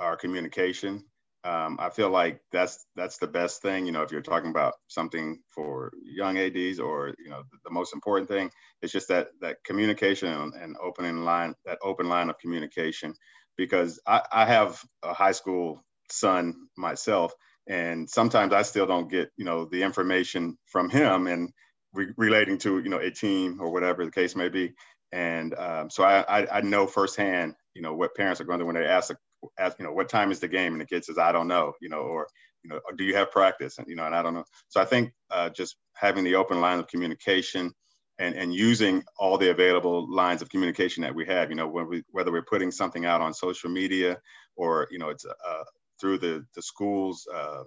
our 0.00 0.16
communication. 0.16 1.04
Um, 1.44 1.78
I 1.80 1.90
feel 1.90 2.10
like 2.10 2.40
that's 2.52 2.86
that's 2.96 3.18
the 3.18 3.26
best 3.26 3.62
thing. 3.62 3.86
You 3.86 3.92
know, 3.92 4.02
if 4.02 4.12
you're 4.12 4.22
talking 4.22 4.50
about 4.50 4.74
something 4.88 5.40
for 5.50 5.92
young 6.04 6.38
ads, 6.38 6.80
or 6.80 7.14
you 7.24 7.30
know, 7.30 7.42
the, 7.50 7.58
the 7.64 7.70
most 7.72 7.94
important 7.94 8.28
thing 8.28 8.50
is 8.82 8.92
just 8.92 9.08
that 9.08 9.28
that 9.40 9.58
communication 9.64 10.28
and, 10.32 10.54
and 10.54 10.76
opening 10.82 11.24
line, 11.24 11.54
that 11.66 11.78
open 11.82 12.08
line 12.08 12.30
of 12.30 12.38
communication. 12.38 13.14
Because 13.56 14.00
I, 14.06 14.22
I 14.32 14.46
have 14.46 14.82
a 15.02 15.12
high 15.14 15.32
school 15.32 15.82
son 16.10 16.54
myself 16.76 17.34
and 17.68 18.10
sometimes 18.10 18.52
i 18.52 18.62
still 18.62 18.86
don't 18.86 19.10
get 19.10 19.30
you 19.36 19.44
know 19.46 19.66
the 19.66 19.82
information 19.82 20.58
from 20.66 20.90
him 20.90 21.26
and 21.28 21.50
re- 21.94 22.12
relating 22.18 22.58
to 22.58 22.80
you 22.80 22.90
know 22.90 22.98
a 22.98 23.10
team 23.10 23.58
or 23.60 23.70
whatever 23.72 24.04
the 24.04 24.10
case 24.10 24.36
may 24.36 24.48
be 24.50 24.74
And 25.12 25.54
um, 25.54 25.90
so 25.90 26.04
I, 26.04 26.22
I, 26.22 26.58
I, 26.58 26.60
know 26.62 26.86
firsthand, 26.86 27.54
you 27.74 27.82
know, 27.82 27.94
what 27.94 28.14
parents 28.16 28.40
are 28.40 28.44
going 28.44 28.58
through 28.58 28.66
when 28.66 28.76
they 28.76 28.86
ask, 28.86 29.14
ask, 29.58 29.78
you 29.78 29.84
know, 29.84 29.92
what 29.92 30.08
time 30.08 30.30
is 30.30 30.40
the 30.40 30.48
game? 30.48 30.72
And 30.72 30.80
the 30.80 30.86
kid 30.86 31.04
says, 31.04 31.18
I 31.18 31.32
don't 31.32 31.48
know, 31.48 31.72
you 31.80 31.88
know, 31.88 31.98
or, 31.98 32.26
you 32.62 32.70
know, 32.70 32.80
do 32.96 33.04
you 33.04 33.14
have 33.16 33.30
practice? 33.30 33.78
And, 33.78 33.86
you 33.88 33.96
know, 33.96 34.06
and 34.06 34.14
I 34.14 34.22
don't 34.22 34.34
know. 34.34 34.44
So 34.68 34.80
I 34.80 34.84
think 34.84 35.12
uh, 35.30 35.50
just 35.50 35.76
having 35.94 36.24
the 36.24 36.36
open 36.36 36.60
line 36.60 36.78
of 36.78 36.86
communication 36.88 37.72
and, 38.18 38.34
and 38.34 38.54
using 38.54 39.02
all 39.18 39.38
the 39.38 39.50
available 39.50 40.12
lines 40.12 40.42
of 40.42 40.48
communication 40.48 41.02
that 41.02 41.14
we 41.14 41.26
have, 41.26 41.50
you 41.50 41.56
know, 41.56 41.66
when 41.66 41.88
we, 41.88 42.02
whether 42.10 42.30
we're 42.30 42.42
putting 42.42 42.70
something 42.70 43.04
out 43.04 43.20
on 43.20 43.34
social 43.34 43.70
media 43.70 44.18
or, 44.56 44.86
you 44.90 44.98
know, 44.98 45.08
it's 45.08 45.24
uh, 45.24 45.64
through 46.00 46.18
the, 46.18 46.44
the 46.54 46.62
school's 46.62 47.26
uh, 47.34 47.64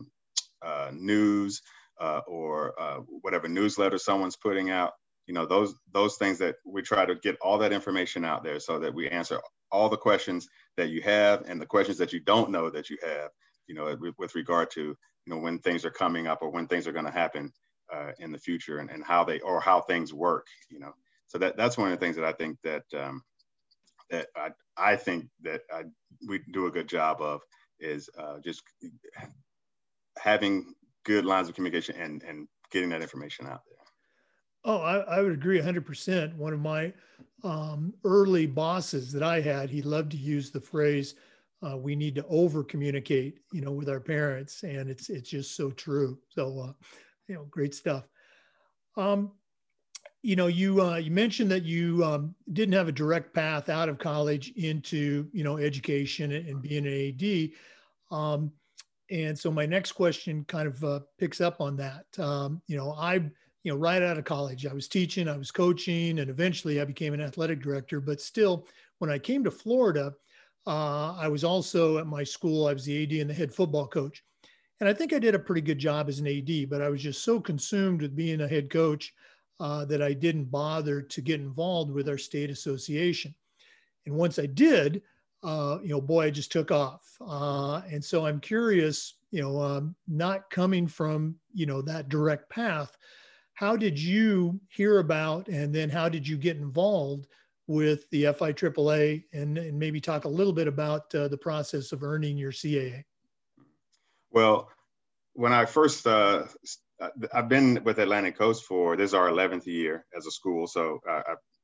uh, 0.65 0.91
news 0.93 1.61
uh, 1.99 2.21
or 2.27 2.79
uh, 2.79 2.97
whatever 3.21 3.47
newsletter 3.47 3.97
someone's 3.97 4.35
putting 4.35 4.69
out, 4.69 4.93
you 5.27 5.33
know, 5.33 5.45
those, 5.45 5.73
those 5.91 6.17
things 6.17 6.37
that 6.37 6.55
we 6.65 6.81
try 6.81 7.05
to 7.05 7.15
get 7.15 7.37
all 7.41 7.57
that 7.57 7.73
information 7.73 8.23
out 8.23 8.43
there 8.43 8.59
so 8.59 8.79
that 8.79 8.93
we 8.93 9.09
answer 9.09 9.39
all 9.75 9.89
the 9.89 9.97
questions 9.97 10.47
that 10.77 10.89
you 10.89 11.01
have 11.01 11.43
and 11.47 11.59
the 11.59 11.65
questions 11.65 11.97
that 11.97 12.13
you 12.13 12.21
don't 12.21 12.49
know 12.49 12.69
that 12.69 12.89
you 12.89 12.97
have, 13.03 13.29
you 13.67 13.75
know, 13.75 13.95
with, 14.17 14.35
regard 14.35 14.71
to, 14.71 14.81
you 14.81 14.97
know, 15.27 15.37
when 15.37 15.59
things 15.59 15.83
are 15.83 15.91
coming 15.91 16.27
up 16.27 16.39
or 16.41 16.49
when 16.49 16.65
things 16.65 16.87
are 16.87 16.93
going 16.93 17.05
to 17.05 17.11
happen 17.11 17.51
uh, 17.93 18.11
in 18.19 18.31
the 18.31 18.39
future 18.39 18.79
and, 18.79 18.89
and 18.89 19.03
how 19.03 19.23
they, 19.23 19.39
or 19.41 19.59
how 19.59 19.81
things 19.81 20.13
work, 20.13 20.47
you 20.69 20.79
know. 20.79 20.93
So 21.27 21.37
that, 21.39 21.57
that's 21.57 21.77
one 21.77 21.91
of 21.91 21.99
the 21.99 22.03
things 22.03 22.15
that 22.15 22.25
I 22.25 22.31
think 22.31 22.57
that, 22.63 22.83
um, 22.97 23.21
that 24.09 24.27
I, 24.35 24.49
I 24.77 24.95
think 24.95 25.27
that 25.41 25.61
I, 25.73 25.83
we 26.27 26.39
do 26.53 26.67
a 26.67 26.71
good 26.71 26.87
job 26.87 27.21
of 27.21 27.41
is 27.79 28.09
uh, 28.17 28.37
just 28.43 28.63
having 30.17 30.73
good 31.03 31.25
lines 31.25 31.49
of 31.49 31.55
communication 31.55 31.95
and, 31.99 32.23
and 32.23 32.47
getting 32.71 32.89
that 32.89 33.01
information 33.01 33.45
out 33.45 33.61
there. 33.67 33.75
Oh, 34.63 34.77
I, 34.77 35.17
I 35.17 35.21
would 35.21 35.33
agree 35.33 35.59
100%. 35.59 36.35
One 36.37 36.53
of 36.53 36.59
my 36.59 36.93
um, 37.43 37.93
early 38.03 38.45
bosses 38.45 39.11
that 39.11 39.23
I 39.23 39.41
had, 39.41 39.69
he 39.69 39.81
loved 39.81 40.11
to 40.11 40.17
use 40.17 40.51
the 40.51 40.61
phrase, 40.61 41.15
uh, 41.65 41.77
we 41.77 41.95
need 41.95 42.15
to 42.15 42.25
over 42.27 42.63
communicate, 42.63 43.39
you 43.51 43.61
know, 43.61 43.71
with 43.71 43.89
our 43.89 43.99
parents. 43.99 44.63
And 44.63 44.89
it's, 44.89 45.09
it's 45.09 45.29
just 45.29 45.55
so 45.55 45.71
true. 45.71 46.17
So, 46.29 46.59
uh, 46.59 46.73
you 47.27 47.35
know, 47.35 47.45
great 47.49 47.73
stuff. 47.73 48.07
Um, 48.97 49.31
you 50.25 50.35
know, 50.35 50.47
you 50.47 50.81
uh, 50.81 50.95
you 50.95 51.11
mentioned 51.11 51.51
that 51.51 51.65
you 51.65 52.03
um, 52.03 52.33
didn't 52.51 52.73
have 52.73 52.87
a 52.87 52.91
direct 52.91 53.31
path 53.31 53.69
out 53.69 53.89
of 53.89 53.99
college 53.99 54.51
into 54.55 55.29
you 55.31 55.43
know 55.43 55.59
education 55.59 56.31
and 56.31 56.63
being 56.63 56.87
an 56.87 57.13
AD. 57.13 58.17
Um, 58.17 58.51
and 59.11 59.37
so 59.37 59.51
my 59.51 59.67
next 59.67 59.91
question 59.91 60.43
kind 60.45 60.67
of 60.67 60.83
uh, 60.83 60.99
picks 61.19 61.41
up 61.41 61.61
on 61.61 61.77
that. 61.77 62.05
Um, 62.17 62.59
you 62.65 62.75
know, 62.75 62.93
I 62.93 63.29
you 63.65 63.71
know 63.71 63.77
right 63.79 64.03
out 64.03 64.19
of 64.19 64.25
college, 64.25 64.67
I 64.67 64.73
was 64.73 64.87
teaching, 64.87 65.27
I 65.27 65.35
was 65.35 65.49
coaching, 65.49 66.19
and 66.19 66.29
eventually 66.29 66.79
I 66.79 66.85
became 66.85 67.15
an 67.15 67.21
athletic 67.21 67.61
director. 67.61 67.99
But 67.99 68.21
still, 68.21 68.67
when 68.99 69.09
I 69.09 69.17
came 69.17 69.43
to 69.43 69.49
Florida, 69.49 70.13
uh, 70.67 71.15
I 71.17 71.27
was 71.27 71.43
also 71.43 71.97
at 71.97 72.05
my 72.05 72.23
school. 72.23 72.67
I 72.67 72.73
was 72.73 72.85
the 72.85 73.03
AD 73.03 73.13
and 73.13 73.29
the 73.29 73.33
head 73.33 73.51
football 73.51 73.87
coach. 73.87 74.23
And 74.79 74.87
I 74.87 74.93
think 74.93 75.13
I 75.13 75.19
did 75.19 75.33
a 75.33 75.39
pretty 75.39 75.61
good 75.61 75.79
job 75.79 76.09
as 76.09 76.19
an 76.19 76.27
AD, 76.27 76.69
but 76.69 76.83
I 76.83 76.89
was 76.89 77.01
just 77.01 77.23
so 77.23 77.39
consumed 77.39 78.03
with 78.03 78.15
being 78.15 78.41
a 78.41 78.47
head 78.47 78.69
coach 78.69 79.11
uh, 79.59 79.83
that 79.85 80.01
I 80.01 80.13
didn't 80.13 80.51
bother 80.51 81.01
to 81.01 81.21
get 81.21 81.39
involved 81.39 81.91
with 81.91 82.07
our 82.07 82.19
state 82.19 82.51
association. 82.51 83.33
And 84.05 84.13
once 84.13 84.37
I 84.37 84.45
did, 84.45 85.01
uh, 85.41 85.79
you 85.81 85.89
know, 85.89 86.01
boy, 86.01 86.25
I 86.25 86.29
just 86.29 86.51
took 86.51 86.69
off. 86.69 87.17
Uh, 87.19 87.81
and 87.89 88.03
so 88.03 88.27
I'm 88.27 88.39
curious, 88.39 89.15
you 89.31 89.41
know, 89.41 89.59
um, 89.59 89.95
not 90.07 90.51
coming 90.51 90.85
from, 90.85 91.35
you 91.51 91.65
know, 91.65 91.81
that 91.81 92.09
direct 92.09 92.47
path, 92.49 92.95
how 93.55 93.75
did 93.75 93.99
you 93.99 94.59
hear 94.69 94.99
about 94.99 95.47
and 95.47 95.73
then 95.73 95.89
how 95.89 96.07
did 96.07 96.27
you 96.27 96.37
get 96.37 96.57
involved 96.57 97.27
with 97.67 98.09
the 98.11 98.23
FIAAA 98.25 99.23
and, 99.33 99.57
and 99.57 99.79
maybe 99.79 99.99
talk 99.99 100.25
a 100.25 100.29
little 100.29 100.53
bit 100.53 100.67
about 100.67 101.13
uh, 101.15 101.27
the 101.27 101.37
process 101.37 101.91
of 101.91 102.03
earning 102.03 102.37
your 102.37 102.51
CAA? 102.51 103.03
Well, 104.31 104.69
when 105.33 105.51
I 105.51 105.65
first 105.65 106.05
uh, 106.05 106.43
I've 107.33 107.49
been 107.49 107.81
with 107.83 107.99
Atlantic 107.99 108.37
Coast 108.37 108.65
for 108.65 108.95
this 108.95 109.11
is 109.11 109.13
our 109.13 109.29
11th 109.29 109.65
year 109.65 110.05
as 110.15 110.25
a 110.25 110.31
school. 110.31 110.67
So 110.67 110.99
I, 111.07 111.21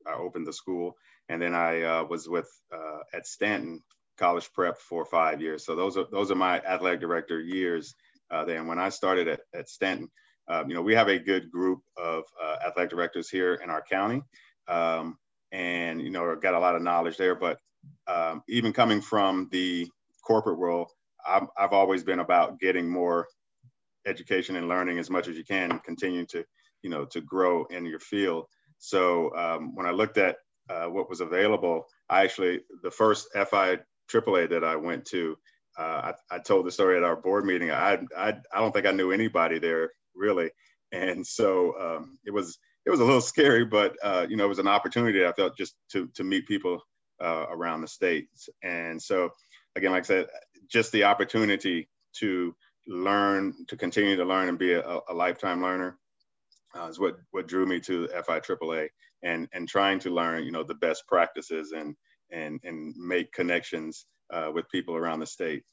I, 0.08 0.14
opened 0.14 0.46
the 0.46 0.54
school, 0.54 0.98
and 1.30 1.42
then 1.42 1.54
I 1.54 1.82
uh, 1.84 2.04
was 2.04 2.28
with 2.28 2.50
uh, 2.74 3.00
at 3.14 3.26
Stanton 3.26 3.82
College 4.18 4.52
Prep 4.54 4.78
for 4.78 5.06
five 5.06 5.42
years. 5.42 5.66
So 5.66 5.76
those 5.76 5.98
are 5.98 6.06
those 6.12 6.32
are 6.32 6.36
my 6.36 6.60
athletic 6.62 7.00
director 7.00 7.40
years. 7.40 7.96
Uh, 8.30 8.46
and 8.46 8.68
when 8.68 8.80
I 8.80 8.90
started 8.90 9.28
at, 9.28 9.42
at 9.54 9.70
Stanton, 9.70 10.10
um, 10.48 10.70
you 10.70 10.76
know, 10.76 10.82
we 10.82 10.96
have 10.96 11.08
a 11.08 11.20
good 11.20 11.52
group 11.52 11.80
of 11.98 12.24
uh, 12.42 12.58
athletic 12.66 12.90
directors 12.90 13.30
here 13.30 13.56
in 13.56 13.70
our 13.70 13.82
county, 13.82 14.22
um, 14.68 15.18
and 15.52 16.02
you 16.02 16.10
know, 16.10 16.36
got 16.36 16.54
a 16.54 16.60
lot 16.60 16.76
of 16.76 16.82
knowledge 16.82 17.18
there. 17.18 17.36
But 17.36 17.60
um, 18.08 18.44
even 18.48 18.74
coming 18.74 19.02
from 19.02 19.50
the 19.52 19.90
corporate 20.26 20.58
world, 20.58 20.90
I've, 21.28 21.48
I've 21.58 21.74
always 21.74 22.04
been 22.04 22.20
about 22.20 22.60
getting 22.60 22.90
more 22.90 23.28
education 24.06 24.56
and 24.56 24.68
learning 24.68 25.00
as 25.00 25.10
much 25.10 25.28
as 25.28 25.38
you 25.38 25.44
can, 25.44 25.80
continue 25.80 26.26
to, 26.28 26.44
you 26.82 26.90
know, 26.90 27.06
to 27.06 27.22
grow 27.22 27.66
in 27.66 27.86
your 27.86 28.00
field. 28.00 28.46
So 28.80 29.36
um, 29.36 29.76
when 29.76 29.86
I 29.86 29.92
looked 29.92 30.18
at 30.18 30.38
uh, 30.70 30.86
what 30.86 31.10
was 31.10 31.22
available, 31.22 31.86
I 32.10 32.24
actually, 32.24 32.62
the 32.82 32.92
first 32.92 33.28
FI 33.34 33.80
AAA 34.12 34.50
that 34.50 34.64
I 34.64 34.76
went 34.76 35.06
to, 35.06 35.38
uh, 35.78 36.12
I, 36.32 36.36
I, 36.36 36.40
told 36.40 36.66
the 36.66 36.72
story 36.72 36.98
at 36.98 37.04
our 37.04 37.16
board 37.16 37.46
meeting. 37.46 37.72
I, 37.72 38.00
I, 38.18 38.34
I 38.54 38.60
don't 38.60 38.74
think 38.74 38.86
I 38.86 38.92
knew 38.92 39.12
anybody 39.12 39.60
there 39.60 39.92
really. 40.16 40.52
And 40.92 41.26
so 41.26 41.74
um, 41.80 42.18
it 42.26 42.32
was, 42.32 42.58
it 42.86 42.90
was 42.90 43.00
a 43.00 43.06
little 43.06 43.22
scary, 43.22 43.66
but 43.66 43.96
uh, 44.04 44.26
you 44.30 44.36
know, 44.36 44.46
it 44.46 44.50
was 44.50 44.60
an 44.60 44.68
opportunity 44.68 45.26
I 45.26 45.32
felt 45.32 45.58
just 45.58 45.76
to, 45.92 46.08
to 46.16 46.24
meet 46.24 46.48
people 46.48 46.82
uh, 47.22 47.46
around 47.50 47.82
the 47.82 47.88
states. 47.88 48.50
And 48.64 49.02
so 49.02 49.30
again, 49.76 49.92
like 49.92 50.04
I 50.04 50.08
said, 50.08 50.28
just 50.70 50.92
the 50.92 51.04
opportunity 51.04 51.88
to 52.18 52.56
learn, 52.88 53.54
to 53.68 53.78
continue 53.78 54.16
to 54.16 54.26
learn 54.26 54.50
and 54.50 54.58
be 54.58 54.74
a, 54.74 55.00
a 55.10 55.14
lifetime 55.14 55.62
learner 55.62 55.98
uh, 56.76 56.88
is 56.88 57.00
what, 57.00 57.18
what 57.32 57.48
drew 57.48 57.66
me 57.66 57.80
to 57.82 58.08
FIAAA 58.28 58.90
and, 59.24 59.48
and 59.54 59.68
trying 59.68 60.00
to 60.00 60.10
learn, 60.10 60.44
you 60.44 60.52
know, 60.52 60.64
the 60.64 60.76
best 60.76 61.08
practices 61.08 61.74
and, 61.74 61.96
and, 62.32 62.60
and 62.64 62.96
make 62.98 63.32
connections 63.32 64.06
uh, 64.34 64.50
with 64.54 64.70
people 64.70 64.96
around 64.96 65.20
the 65.20 65.26
state. 65.26 65.64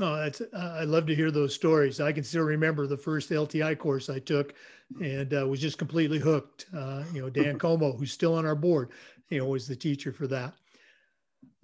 Oh, 0.00 0.16
that's, 0.16 0.40
uh, 0.40 0.76
I 0.80 0.84
love 0.84 1.06
to 1.06 1.14
hear 1.14 1.30
those 1.30 1.54
stories. 1.54 2.00
I 2.00 2.12
can 2.12 2.24
still 2.24 2.42
remember 2.42 2.86
the 2.86 2.96
first 2.96 3.30
LTI 3.30 3.78
course 3.78 4.10
I 4.10 4.18
took 4.18 4.54
and 5.00 5.32
uh, 5.32 5.46
was 5.46 5.60
just 5.60 5.78
completely 5.78 6.18
hooked. 6.18 6.66
Uh, 6.76 7.04
you 7.12 7.22
know, 7.22 7.30
Dan 7.30 7.58
Como, 7.60 7.96
who's 7.96 8.12
still 8.12 8.34
on 8.34 8.44
our 8.44 8.56
board, 8.56 8.90
you 9.30 9.38
know, 9.38 9.46
was 9.46 9.68
the 9.68 9.76
teacher 9.76 10.12
for 10.12 10.26
that. 10.26 10.52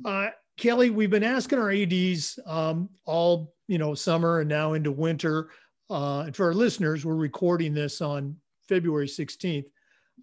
Uh, 0.05 0.29
Kelly, 0.57 0.91
we've 0.91 1.11
been 1.11 1.25
asking 1.25 1.59
our 1.59 1.71
ADs 1.71 2.39
um, 2.47 2.89
all 3.07 3.55
you 3.67 3.79
know 3.79 3.95
summer 3.95 4.41
and 4.41 4.49
now 4.49 4.75
into 4.75 4.93
winter. 4.93 5.51
Uh, 5.89 6.25
and 6.27 6.37
for 6.37 6.47
our 6.47 6.55
listeners, 6.55 7.05
we're 7.05 7.15
recording 7.15 7.75
this 7.75 8.01
on 8.01 8.37
February 8.69 9.09
16th. 9.09 9.65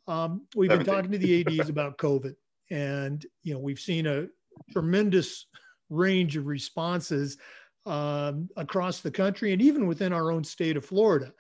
Um, 0.07 0.45
we've 0.55 0.69
been 0.69 0.85
talking 0.85 1.11
to 1.11 1.17
the 1.17 1.41
ADs 1.41 1.69
about 1.69 1.97
COVID, 1.97 2.35
and 2.69 3.25
you 3.43 3.53
know 3.53 3.59
we've 3.59 3.79
seen 3.79 4.05
a 4.05 4.27
tremendous 4.71 5.47
range 5.89 6.37
of 6.37 6.45
responses 6.45 7.37
um, 7.87 8.49
across 8.57 9.01
the 9.01 9.11
country 9.11 9.53
and 9.53 9.61
even 9.61 9.87
within 9.87 10.13
our 10.13 10.31
own 10.31 10.43
state 10.43 10.77
of 10.77 10.85
Florida. 10.85 11.33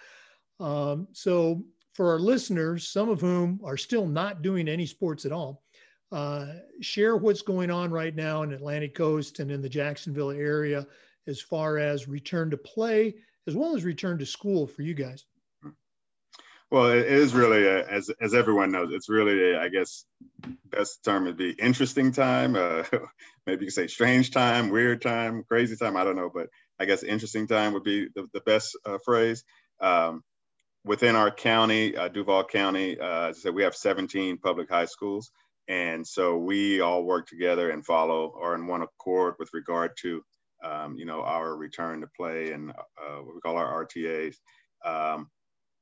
Um, 0.59 1.07
so 1.11 1.63
for 1.93 2.11
our 2.11 2.19
listeners, 2.19 2.87
some 2.87 3.09
of 3.09 3.21
whom 3.21 3.59
are 3.63 3.77
still 3.77 4.07
not 4.07 4.41
doing 4.41 4.67
any 4.67 4.85
sports 4.85 5.25
at 5.25 5.31
all, 5.31 5.63
uh, 6.11 6.47
share 6.79 7.17
what's 7.17 7.41
going 7.41 7.69
on 7.69 7.91
right 7.91 8.15
now 8.15 8.43
in 8.43 8.53
Atlantic 8.53 8.95
Coast 8.95 9.39
and 9.39 9.51
in 9.51 9.61
the 9.61 9.69
Jacksonville 9.69 10.31
area 10.31 10.87
as 11.27 11.41
far 11.41 11.77
as 11.77 12.07
return 12.07 12.49
to 12.49 12.57
play 12.57 13.13
as 13.47 13.55
well 13.55 13.75
as 13.75 13.83
return 13.83 14.17
to 14.19 14.25
school 14.25 14.67
for 14.67 14.81
you 14.81 14.93
guys. 14.93 15.25
Well, 16.69 16.91
it 16.91 17.05
is 17.07 17.33
really, 17.33 17.65
a, 17.65 17.85
as 17.85 18.09
as 18.19 18.33
everyone 18.33 18.71
knows, 18.71 18.91
it's 18.91 19.07
really, 19.07 19.53
a, 19.53 19.61
I 19.61 19.69
guess, 19.69 20.05
best 20.65 21.03
term 21.03 21.23
would 21.25 21.37
be 21.37 21.51
interesting 21.51 22.11
time. 22.11 22.55
Uh, 22.55 22.83
maybe 23.45 23.61
you 23.65 23.67
could 23.67 23.73
say 23.73 23.87
strange 23.87 24.31
time, 24.31 24.69
weird 24.69 25.01
time, 25.01 25.43
crazy 25.47 25.77
time. 25.77 25.95
I 25.95 26.03
don't 26.03 26.17
know, 26.17 26.29
but 26.33 26.49
I 26.77 26.85
guess 26.85 27.03
interesting 27.03 27.47
time 27.47 27.73
would 27.73 27.83
be 27.83 28.09
the, 28.13 28.27
the 28.33 28.41
best 28.41 28.77
uh, 28.85 28.97
phrase. 29.05 29.45
Um, 29.79 30.23
within 30.83 31.15
our 31.15 31.31
county, 31.31 31.95
uh, 31.95 32.09
Duval 32.09 32.45
County, 32.45 32.99
uh, 32.99 33.27
as 33.27 33.37
I 33.37 33.39
said, 33.39 33.55
we 33.55 33.63
have 33.63 33.75
17 33.75 34.37
public 34.37 34.69
high 34.69 34.85
schools. 34.85 35.31
And 35.67 36.07
so 36.07 36.37
we 36.37 36.79
all 36.81 37.03
work 37.03 37.27
together 37.27 37.71
and 37.71 37.85
follow 37.85 38.27
or 38.27 38.55
in 38.55 38.67
one 38.67 38.81
accord 38.81 39.35
with 39.37 39.49
regard 39.53 39.91
to, 40.01 40.23
um, 40.63 40.95
you 40.97 41.05
know, 41.05 41.21
our 41.23 41.55
return 41.55 42.01
to 42.01 42.07
play 42.15 42.51
and 42.53 42.71
uh, 42.71 43.17
what 43.21 43.35
we 43.35 43.41
call 43.41 43.57
our 43.57 43.85
RTAs. 43.85 44.35
Um, 44.85 45.29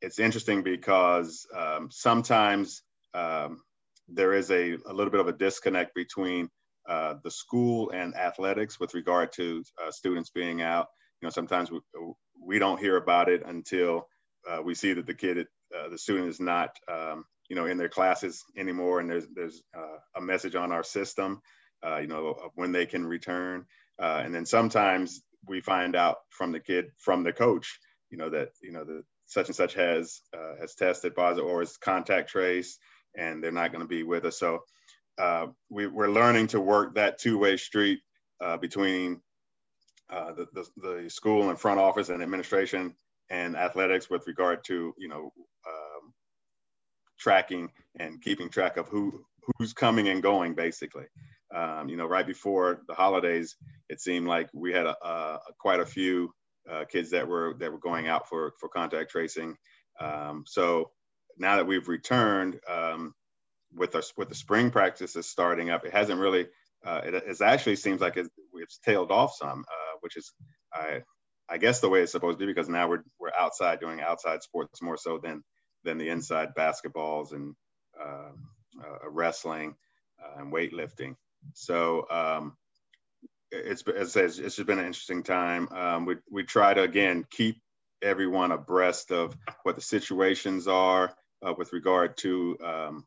it's 0.05 0.19
interesting 0.19 0.61
because 0.61 1.47
um, 1.57 1.89
sometimes 1.91 2.83
um, 3.15 3.61
there 4.07 4.33
is 4.33 4.51
a, 4.51 4.73
a 4.85 4.93
little 4.93 5.09
bit 5.09 5.19
of 5.19 5.27
a 5.27 5.33
disconnect 5.33 5.95
between 5.95 6.47
uh, 6.87 7.15
the 7.23 7.31
school 7.31 7.89
and 7.89 8.15
athletics 8.15 8.79
with 8.79 8.93
regard 8.93 9.31
to 9.33 9.63
uh, 9.83 9.89
students 9.89 10.29
being 10.29 10.61
out. 10.61 10.87
You 11.19 11.25
know, 11.25 11.31
sometimes 11.31 11.71
we, 11.71 11.79
we 12.39 12.59
don't 12.59 12.79
hear 12.79 12.97
about 12.97 13.29
it 13.29 13.41
until 13.47 14.07
uh, 14.47 14.61
we 14.61 14.75
see 14.75 14.93
that 14.93 15.07
the 15.07 15.15
kid, 15.15 15.47
uh, 15.75 15.89
the 15.89 15.97
student 15.97 16.29
is 16.29 16.39
not 16.39 16.69
um, 16.87 17.25
you 17.49 17.55
know, 17.55 17.65
in 17.65 17.77
their 17.77 17.89
classes 17.89 18.43
anymore. 18.55 18.99
And 18.99 19.09
there's 19.09 19.27
there's 19.33 19.63
uh, 19.75 19.97
a 20.15 20.21
message 20.21 20.53
on 20.53 20.71
our 20.71 20.83
system, 20.83 21.41
uh, 21.83 21.97
you 21.97 22.07
know, 22.07 22.27
of 22.27 22.51
when 22.53 22.71
they 22.71 22.85
can 22.85 23.07
return. 23.07 23.65
And 23.97 24.35
then 24.35 24.45
sometimes 24.45 25.23
we 25.47 25.61
find 25.61 25.95
out 25.95 26.17
from 26.29 26.51
the 26.51 26.59
kid, 26.59 26.91
from 26.99 27.23
the 27.23 27.33
coach, 27.33 27.79
you 28.11 28.19
know, 28.19 28.29
that 28.29 28.49
you 28.61 28.71
know 28.71 28.83
the 28.83 29.03
such 29.25 29.47
and 29.47 29.55
such 29.55 29.73
has 29.73 30.21
uh, 30.33 30.55
has 30.59 30.75
tested 30.75 31.15
positive 31.15 31.45
or 31.45 31.61
is 31.61 31.77
contact 31.77 32.29
trace, 32.29 32.77
and 33.17 33.43
they're 33.43 33.51
not 33.51 33.71
going 33.71 33.83
to 33.83 33.87
be 33.87 34.03
with 34.03 34.25
us. 34.25 34.39
So 34.39 34.59
uh, 35.17 35.47
we, 35.69 35.85
are 35.85 36.09
learning 36.09 36.47
to 36.47 36.59
work 36.59 36.95
that 36.95 37.19
two-way 37.19 37.57
street 37.57 37.99
uh, 38.41 38.57
between 38.57 39.21
the, 40.09 40.47
the, 40.53 40.65
the 40.77 41.09
school 41.09 41.49
and 41.49 41.59
front 41.59 41.79
office 41.79 42.09
and 42.09 42.21
administration 42.21 42.93
and 43.29 43.55
athletics 43.55 44.09
with 44.09 44.27
regard 44.27 44.63
to 44.65 44.93
you 44.97 45.07
know 45.07 45.31
tracking 47.19 47.69
and 47.99 48.21
keeping 48.21 48.49
track 48.49 48.77
of 48.77 48.87
who 48.87 49.25
who's 49.57 49.73
coming 49.73 50.09
and 50.09 50.21
going 50.21 50.53
basically 50.53 51.05
um, 51.55 51.87
you 51.89 51.97
know 51.97 52.05
right 52.05 52.27
before 52.27 52.81
the 52.87 52.93
holidays 52.93 53.55
it 53.89 53.99
seemed 54.01 54.27
like 54.27 54.47
we 54.53 54.73
had 54.73 54.85
a, 54.85 54.95
a 55.03 55.39
quite 55.59 55.79
a 55.79 55.85
few 55.85 56.31
uh, 56.71 56.85
kids 56.85 57.11
that 57.11 57.27
were 57.27 57.55
that 57.59 57.71
were 57.71 57.79
going 57.79 58.07
out 58.07 58.27
for 58.27 58.53
for 58.59 58.69
contact 58.69 59.11
tracing 59.11 59.55
um, 59.99 60.43
so 60.45 60.91
now 61.37 61.57
that 61.57 61.67
we've 61.67 61.87
returned 61.87 62.59
um, 62.69 63.13
with 63.73 63.95
our 63.95 64.03
with 64.17 64.29
the 64.29 64.35
spring 64.35 64.71
practices 64.71 65.27
starting 65.27 65.69
up 65.69 65.85
it 65.85 65.93
hasn't 65.93 66.19
really 66.19 66.47
uh, 66.85 67.01
it, 67.03 67.13
it 67.15 67.41
actually 67.41 67.75
seems 67.75 67.99
like 67.99 68.15
it's, 68.15 68.29
it's 68.55 68.77
tailed 68.79 69.11
off 69.11 69.33
some 69.35 69.65
uh, 69.67 69.97
which 70.01 70.17
is 70.17 70.33
I 70.73 71.01
I 71.49 71.57
guess 71.57 71.79
the 71.79 71.89
way 71.89 72.01
it's 72.01 72.11
supposed 72.11 72.39
to 72.39 72.45
be 72.45 72.51
because 72.51 72.69
now 72.69 72.87
we're 72.89 73.03
we're 73.19 73.31
outside 73.37 73.79
doing 73.79 74.01
outside 74.01 74.43
sports 74.43 74.81
more 74.81 74.97
so 74.97 75.19
than 75.19 75.43
than 75.83 75.97
the 75.97 76.09
inside 76.09 76.55
basketballs 76.57 77.31
and 77.31 77.55
uh, 77.99 78.31
uh, 78.83 79.09
wrestling 79.09 79.75
uh, 80.21 80.41
and 80.41 80.51
weightlifting. 80.51 81.15
So 81.53 82.07
um, 82.09 82.57
it's 83.55 83.83
as 83.87 84.15
it's 84.15 84.37
just 84.55 84.65
been 84.65 84.79
an 84.79 84.85
interesting 84.85 85.23
time. 85.23 85.69
Um, 85.71 86.05
we 86.05 86.15
we 86.31 86.43
try 86.43 86.73
to 86.73 86.81
again 86.81 87.25
keep 87.29 87.61
everyone 88.01 88.51
abreast 88.51 89.11
of 89.11 89.35
what 89.63 89.75
the 89.75 89.81
situations 89.81 90.67
are 90.67 91.13
uh, 91.45 91.53
with 91.57 91.73
regard 91.73 92.17
to 92.17 92.57
um, 92.63 93.05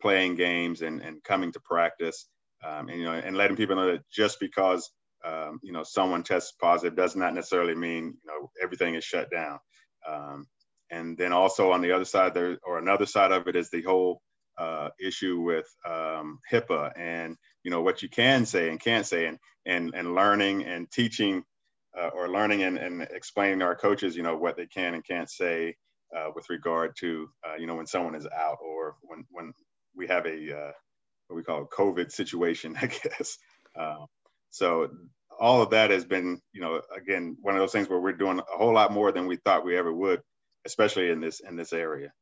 playing 0.00 0.36
games 0.36 0.82
and, 0.82 1.02
and 1.02 1.22
coming 1.24 1.52
to 1.52 1.60
practice, 1.60 2.26
um, 2.64 2.88
and 2.88 2.98
you 2.98 3.04
know, 3.04 3.12
and 3.12 3.36
letting 3.36 3.56
people 3.56 3.76
know 3.76 3.92
that 3.92 4.08
just 4.10 4.40
because 4.40 4.90
um, 5.24 5.60
you 5.62 5.72
know 5.72 5.82
someone 5.82 6.22
tests 6.22 6.52
positive 6.60 6.96
does 6.96 7.16
not 7.16 7.34
necessarily 7.34 7.74
mean 7.74 8.04
you 8.04 8.26
know 8.26 8.50
everything 8.62 8.94
is 8.94 9.04
shut 9.04 9.30
down. 9.30 9.58
Um, 10.08 10.46
and 10.90 11.18
then 11.18 11.32
also 11.32 11.72
on 11.72 11.82
the 11.82 11.92
other 11.92 12.04
side 12.04 12.34
there 12.34 12.58
or 12.64 12.78
another 12.78 13.06
side 13.06 13.32
of 13.32 13.46
it 13.46 13.56
is 13.56 13.70
the 13.70 13.82
whole 13.82 14.22
uh, 14.58 14.88
issue 15.00 15.40
with 15.40 15.66
um, 15.86 16.38
HIPAA 16.50 16.92
and 16.96 17.36
you 17.68 17.70
know 17.70 17.82
what 17.82 18.00
you 18.00 18.08
can 18.08 18.46
say 18.46 18.70
and 18.70 18.80
can't 18.80 19.04
say 19.04 19.26
and 19.26 19.38
and 19.66 19.92
and 19.94 20.14
learning 20.14 20.64
and 20.64 20.90
teaching 20.90 21.44
uh, 22.00 22.08
or 22.14 22.30
learning 22.30 22.62
and, 22.62 22.78
and 22.78 23.02
explaining 23.02 23.58
to 23.58 23.66
our 23.66 23.76
coaches 23.76 24.16
you 24.16 24.22
know 24.22 24.38
what 24.38 24.56
they 24.56 24.64
can 24.64 24.94
and 24.94 25.04
can't 25.04 25.28
say 25.28 25.76
uh, 26.16 26.30
with 26.34 26.48
regard 26.48 26.96
to 26.98 27.28
uh, 27.46 27.56
you 27.58 27.66
know 27.66 27.74
when 27.74 27.86
someone 27.86 28.14
is 28.14 28.26
out 28.26 28.56
or 28.66 28.96
when 29.02 29.22
when 29.30 29.52
we 29.94 30.06
have 30.06 30.24
a 30.24 30.50
uh, 30.50 30.72
what 31.26 31.36
we 31.36 31.42
call 31.42 31.60
a 31.60 31.66
COVID 31.66 32.10
situation 32.10 32.74
I 32.80 32.86
guess 32.86 33.36
um, 33.78 34.06
so 34.48 34.88
all 35.38 35.60
of 35.60 35.68
that 35.68 35.90
has 35.90 36.06
been 36.06 36.40
you 36.54 36.62
know 36.62 36.80
again 36.96 37.36
one 37.42 37.54
of 37.54 37.60
those 37.60 37.72
things 37.72 37.90
where 37.90 38.00
we're 38.00 38.12
doing 38.12 38.38
a 38.38 38.56
whole 38.56 38.72
lot 38.72 38.94
more 38.94 39.12
than 39.12 39.26
we 39.26 39.36
thought 39.36 39.62
we 39.62 39.76
ever 39.76 39.92
would 39.92 40.22
especially 40.64 41.10
in 41.10 41.20
this 41.20 41.40
in 41.40 41.54
this 41.54 41.74
area. 41.74 42.14